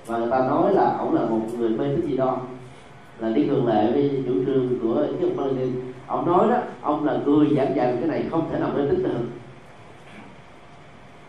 [0.05, 2.37] Và người ta nói là ông là một người mê tín gì đó
[3.19, 5.71] là đi ngược lại với chủ trương của cái ông Martin
[6.07, 9.03] ông nói đó ông là người giảng dạy cái này không thể nào mê tín
[9.03, 9.09] được.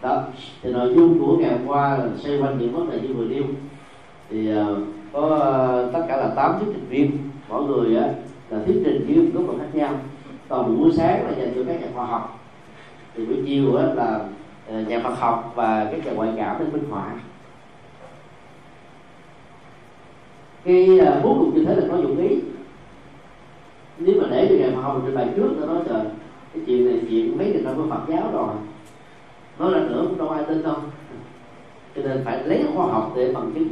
[0.03, 0.22] Đó
[0.62, 3.24] thì nội dung của ngày hôm qua là xoay quanh những vấn đề như vừa
[3.24, 3.43] nêu.
[4.30, 4.78] Thì uh,
[5.12, 7.18] có uh, tất cả là tám thuyết trình viên
[7.49, 8.03] mỗi người uh,
[8.51, 9.95] là thuyết trình với góc độ khác nhau.
[10.49, 12.41] Còn buổi sáng là dành cho các nhà khoa học
[13.15, 14.21] thì buổi chiều uh, là
[14.69, 17.12] ờ, nhà Phật học và các nhà ngoại cảm đến minh họa.
[20.65, 22.36] Cái uh, bố cục như thế là có dụng ý.
[23.99, 26.05] Nếu mà để cho ngày Phật học trên bài trước nó nói trời
[26.55, 28.55] cái chuyện này chuyện mấy người ta có Phật giáo rồi.
[29.59, 30.77] Nói ra nữa cũng đâu ai tin đâu.
[31.97, 33.69] Cho nên phải lấy khoa học để bằng chứng.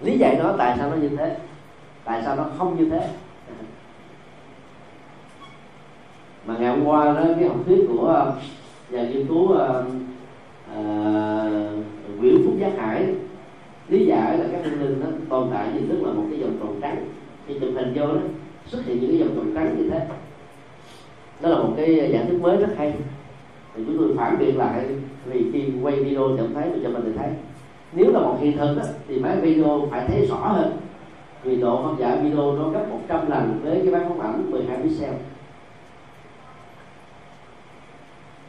[0.00, 1.36] Lý giải đó tại sao nó như thế
[2.04, 3.10] tại sao nó không như thế?
[6.46, 8.34] Mà ngày hôm qua đó cái học thuyết của um,
[8.90, 9.84] nhà nghiên cứu um,
[10.74, 10.80] à,
[12.18, 13.06] Nguyễn Phúc Giác Hải
[13.88, 16.56] lý giải là các hương linh nó tồn tại như tức là một cái dòng
[16.60, 17.04] tròn trắng.
[17.46, 18.20] Khi chụp hình vô đó
[18.66, 20.06] xuất hiện những cái dòng tròn trắng như thế.
[21.40, 22.94] Đó là một cái giải thích mới rất hay.
[23.74, 24.84] Thì chúng tôi phản biện lại
[25.26, 27.28] vì khi quay video thì thấy được cho mình thấy.
[27.92, 30.76] Nếu là một hiện thực đó, thì máy video phải thấy rõ hơn.
[31.42, 34.76] Vì độ phân giải video nó gấp 100 lần với cái máy phóng ảnh 12
[34.82, 35.14] pixel.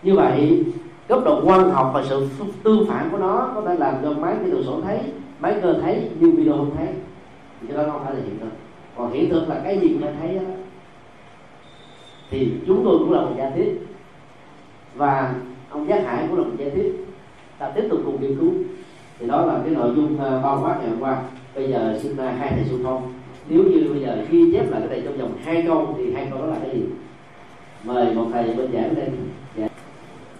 [0.04, 0.64] Như vậy,
[1.08, 2.28] góc độ quan học và sự
[2.64, 5.00] tương phản của nó có thể làm cho máy kỹ thuật sổ thấy,
[5.40, 6.88] máy cơ thấy, nhưng video không thấy.
[7.62, 8.50] Thì cái đó không phải là hiện tượng
[8.98, 10.42] còn hiện tượng là cái gì cũng phải thấy đó
[12.30, 13.80] thì chúng tôi cũng là một giả thiết
[14.96, 15.34] và
[15.70, 17.06] ông giác hải cũng là một giải thiết
[17.58, 18.54] ta tiếp tục cùng nghiên cứu.
[19.20, 21.22] Thì đó là cái nội dung ờ, bao quát ngày hôm qua.
[21.56, 23.14] Bây giờ xin ờ, hai thầy sư phong.
[23.50, 26.28] Nếu như bây giờ ghi chép lại cái này trong vòng hai câu, thì hai
[26.32, 26.82] câu đó là cái gì?
[27.84, 29.12] Mời một thầy bên giảng lên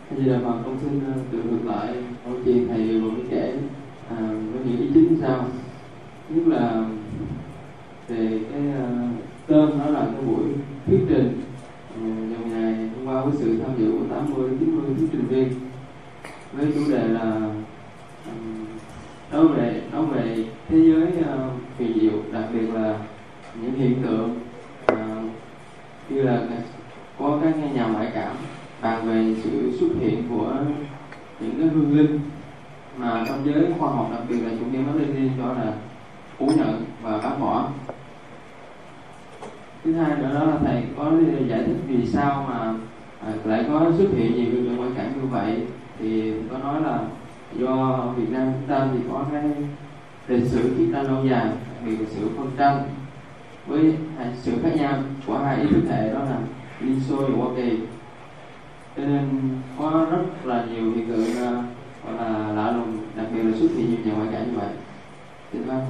[0.10, 0.18] dạ.
[0.18, 1.94] Như là mà con xin ờ, uh, tự ngược lại
[2.26, 3.54] câu chuyện thầy vừa mới kể
[4.10, 5.46] à, với những ý chính sao
[6.30, 6.86] nhất là
[8.08, 9.10] về cái uh,
[9.48, 10.46] tên đó là cái buổi
[10.86, 11.42] thuyết trình
[12.04, 15.50] dòng ngày hôm qua với sự tham dự của 80 90 thuyết trình viên
[16.54, 17.42] với chủ đề là
[18.26, 18.32] ờ,
[19.32, 22.98] nói về nói về thế giới uh, kỳ diệu đặc biệt là
[23.62, 24.40] những hiện tượng
[24.92, 24.98] uh,
[26.10, 26.48] như là
[27.20, 28.36] có các nhà ngoại cảm
[28.82, 30.54] bàn về sự xuất hiện của
[31.40, 32.20] những cái hương linh
[32.98, 35.74] mà trong giới khoa học, đặc biệt là chủ nghĩa Mác Lênin cho là
[36.38, 37.70] phủ nhận và bác bỏ.
[39.84, 41.12] Thứ hai nữa đó là thầy có
[41.48, 42.74] giải thích vì sao mà
[43.28, 45.62] à, lại có xuất hiện nhiều hiện tượng ngoại cảnh như vậy.
[46.00, 47.00] Thì có nói là
[47.56, 49.44] do Việt Nam chúng ta thì có cái
[50.28, 51.46] lịch sử chiến tranh lâu dài
[51.84, 52.84] vì lịch sử phân tranh
[53.68, 53.96] với
[54.42, 54.94] sự khác nhau
[55.28, 56.38] của hai ý thức hệ đó là
[56.80, 57.80] Liên Xô và Hoa Kỳ
[58.98, 59.30] cho nên
[59.80, 61.66] có rất là nhiều hiện tượng uh,
[62.06, 64.70] gọi là lạ lùng đặc biệt là xuất hiện nhiều nhà ngoại cảm như vậy.
[65.54, 65.86] Xin vâng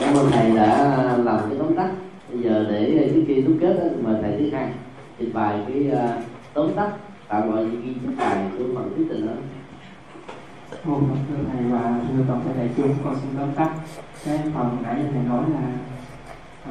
[0.00, 1.90] cảm ơn thầy đã làm cái tóm tắt.
[2.32, 4.68] Bây giờ để trước khi đúc kết đó, mời thầy thứ hai
[5.18, 6.90] trình bày cái uh, tóm tắt
[7.28, 9.32] tạm gọi ghi chép bài của phần thuyết trình đó.
[10.86, 13.70] Ồ, thưa thầy và thưa toàn thể đại chúng, con xin tóm tắt.
[14.24, 15.60] Cái phần nãy thầy nói là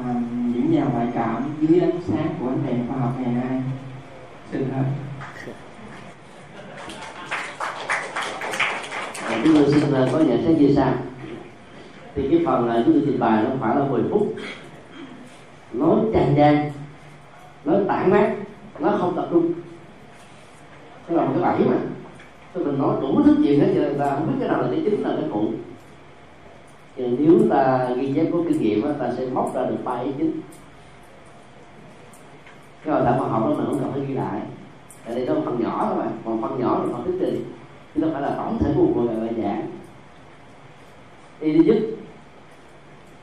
[0.04, 0.14] à,
[0.54, 3.62] những nhà ngoại cảm dưới ánh sáng của ánh đèn khoa học ngày nay.
[4.52, 4.84] Xin hết.
[9.28, 10.92] À, chúng tôi xin uh, có nhận xét như sau
[12.14, 14.34] thì cái phần là chúng tôi trình bày nó khoảng là 10 phút
[15.72, 16.70] nói tràn tràn
[17.64, 18.34] nói tản mát
[18.78, 19.52] nó không tập trung
[21.08, 21.76] cái là một cái bẫy mà
[22.52, 24.68] tôi mình nói đủ thứ chuyện hết cho người ta không biết cái nào là
[24.70, 25.50] cái chính là cái phụ
[26.98, 30.10] thì nếu ta ghi chép có kinh nghiệm ta sẽ móc ra được ba ý
[30.18, 30.40] chính.
[32.84, 34.40] Cái bài đã mà học đó mình không cần phải ghi lại.
[35.04, 37.44] Tại đây nó phần nhỏ thôi mà, còn phần nhỏ là phần thuyết trình
[37.94, 39.70] chứ đâu phải là tổng thể của một người bài giảng.
[41.40, 41.78] Ý thứ nhất,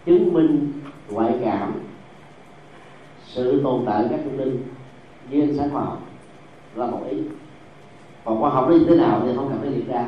[0.06, 0.74] chứng minh
[1.10, 1.74] ngoại cảm,
[3.24, 4.64] sự tồn tại các tâm linh
[5.30, 6.02] dưới ánh sáng khoa học
[6.76, 7.18] là một ý.
[8.26, 10.06] Còn khoa học nó như thế nào thì không cần phải liệt ra.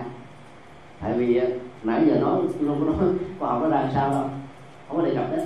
[1.01, 1.41] Tại vì
[1.83, 4.29] nãy giờ nói không có nói khoa học nó ra sao đâu,
[4.87, 5.45] không có đề cập đến.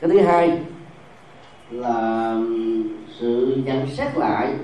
[0.00, 0.60] Cái thứ hai
[1.70, 2.36] là
[3.08, 4.54] sự nhận xét lại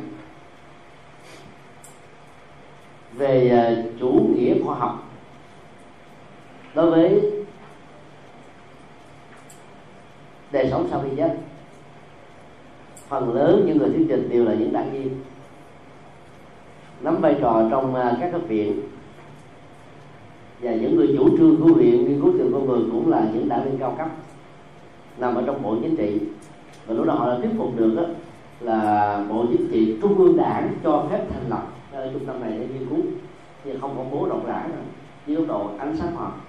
[3.13, 5.09] về ờ, chủ nghĩa khoa học
[6.75, 7.21] đối với
[10.53, 11.37] đời sống sau khi chết.
[13.09, 15.21] Phần lớn những người thuyết trình đều là những đảng viên.
[17.01, 18.81] Nắm vai trò trong ờ, các cấp viện
[20.63, 23.49] và những người chủ trương của viện nghiên cứu trường con người cũng là những
[23.49, 24.09] đảng viên cao cấp
[25.19, 26.21] nằm ở trong bộ chính trị.
[26.87, 28.03] Và lúc đó họ đã thuyết phục được đó,
[28.61, 31.67] là bộ chính trị trung ương đảng cho phép thành lập.
[31.99, 32.99] Uh, trung tâm này để nghiên cứu
[33.65, 34.83] nhưng không công bố rộng rãi nữa
[35.27, 36.41] dưới góc độ ánh sáng học.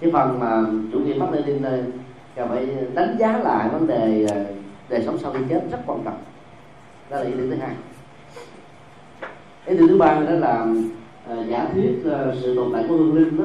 [0.00, 0.62] Cái phần mà
[0.92, 1.92] chủ nghĩa mắc lên lên
[2.34, 4.44] cần phải đánh giá lại vấn đề à,
[4.88, 6.18] đời sống sau khi chết rất quan trọng.
[7.10, 7.74] Đó là ý tưởng thứ hai.
[9.66, 10.66] Ý tưởng thứ ba đó là
[11.30, 13.44] Ờ, giả thuyết ờ, sự tồn tại của hương linh đó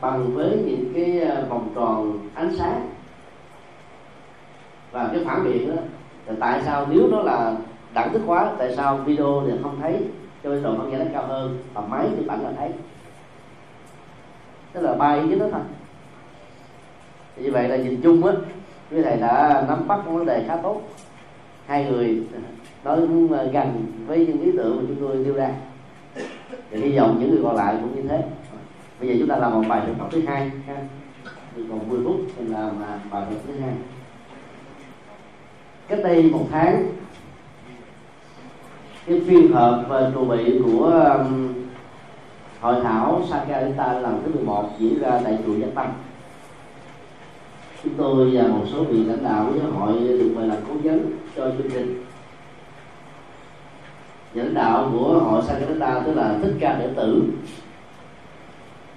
[0.00, 2.88] bằng với những cái ờ, vòng tròn ánh sáng
[4.92, 5.82] và cái phản biện đó
[6.26, 7.56] thì tại sao nếu nó là
[7.94, 10.00] đẳng thức hóa, tại sao video thì không thấy,
[10.44, 12.70] cho nên độ phân giải nó cao hơn và máy thì bạn là thấy.
[14.72, 15.60] Tức là ba ý kiến đó thôi.
[17.36, 18.32] Thì như vậy là nhìn chung á,
[18.90, 20.80] quý thầy đã nắm bắt vấn đề khá tốt.
[21.66, 22.22] Hai người
[22.86, 25.50] nói gần với những ý tưởng mà chúng tôi đưa ra.
[26.70, 28.22] Thì hy vọng những người còn lại cũng như thế.
[29.00, 30.76] Bây giờ chúng ta làm một bài thực tập thứ hai ha.
[31.70, 33.72] Còn 10 phút mình làm à, bài thực thứ hai.
[35.88, 36.86] Cách đây một tháng
[39.06, 41.54] cái phiên họp và chuẩn bị của um,
[42.60, 45.86] hội thảo Sakarita lần thứ 11 diễn ra tại chùa Giác Tâm
[47.86, 50.74] chúng tôi và một số vị lãnh đạo của giáo hội được mời làm cố
[50.82, 52.05] vấn cho chương trình
[54.34, 57.22] lãnh đạo của hội Sakarita tức là thích ca đệ tử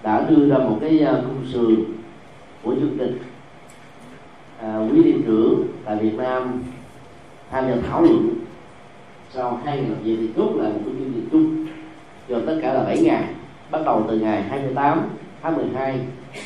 [0.03, 1.75] đã đưa ra một cái ờ, khung sườn
[2.63, 3.17] của chương trình.
[4.61, 6.63] À, quý điện trưởng tại Việt Nam
[7.51, 8.29] tham gia thảo luận
[9.29, 11.65] sau hai ngày làm việc thì rút lại một cái chương trình chung
[12.29, 13.23] cho tất cả là 7 ngày
[13.71, 15.09] bắt đầu từ ngày 28
[15.41, 15.99] tháng 12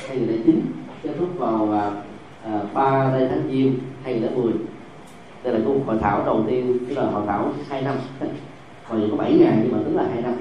[0.07, 0.61] 2009
[1.03, 1.91] kết thúc vào à,
[2.45, 3.73] à 3 đây tháng giêng
[4.03, 4.53] 2010
[5.43, 7.95] đây là cuộc hội thảo đầu tiên tức là hội thảo 2 năm
[8.88, 10.34] hồi có 7 ngày nhưng mà tính là hai năm.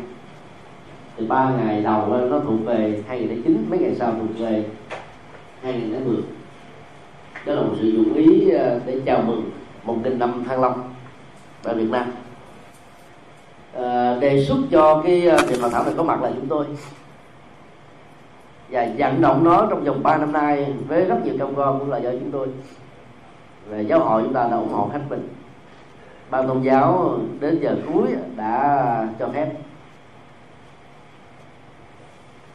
[1.17, 4.65] Thì ba ngày đầu nó thuộc về 2009 mấy ngày sau thuộc về
[5.63, 6.17] 2010
[7.47, 9.51] đó là một sự dụng ý ờ, để chào mừng
[9.85, 10.95] một nghìn năm thăng long
[11.63, 12.13] tại Việt Nam.
[13.75, 16.67] À, đề xuất cho cái ờ, việc hội thảo này có mặt là chúng tôi.
[18.71, 21.91] Và vận động nó trong vòng 3 năm nay với rất nhiều công gom cũng
[21.91, 22.49] là do chúng tôi.
[23.69, 25.29] Về giáo hội chúng ta đã ủng hộ khách mình
[26.33, 29.53] ban tôn giáo đến giờ cuối đã cho phép.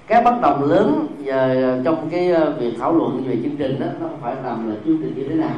[0.08, 3.86] Các bất đồng lớn về trong cái à, việc thảo luận về chương trình đó
[3.99, 5.56] nó không phải làm là chương trình như thế nào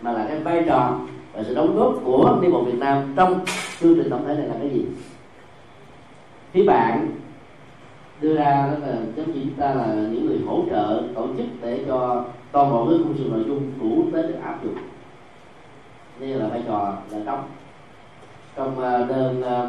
[0.00, 0.98] mà là cái vai trò
[1.32, 3.40] và sự đóng góp của đi bộ Việt Nam trong
[3.80, 4.84] chương trình tổng thể này là cái gì.
[6.52, 7.08] Phía bạn
[8.20, 11.46] đưa ra đó là giống như chúng ta là những người hỗ trợ tổ chức
[11.62, 14.74] để cho toàn bộ cái khung sườn nội dung của quốc tế được áp dụng
[16.20, 17.50] đây là vai trò là trong
[18.56, 19.58] trong ờ, đơn ờ,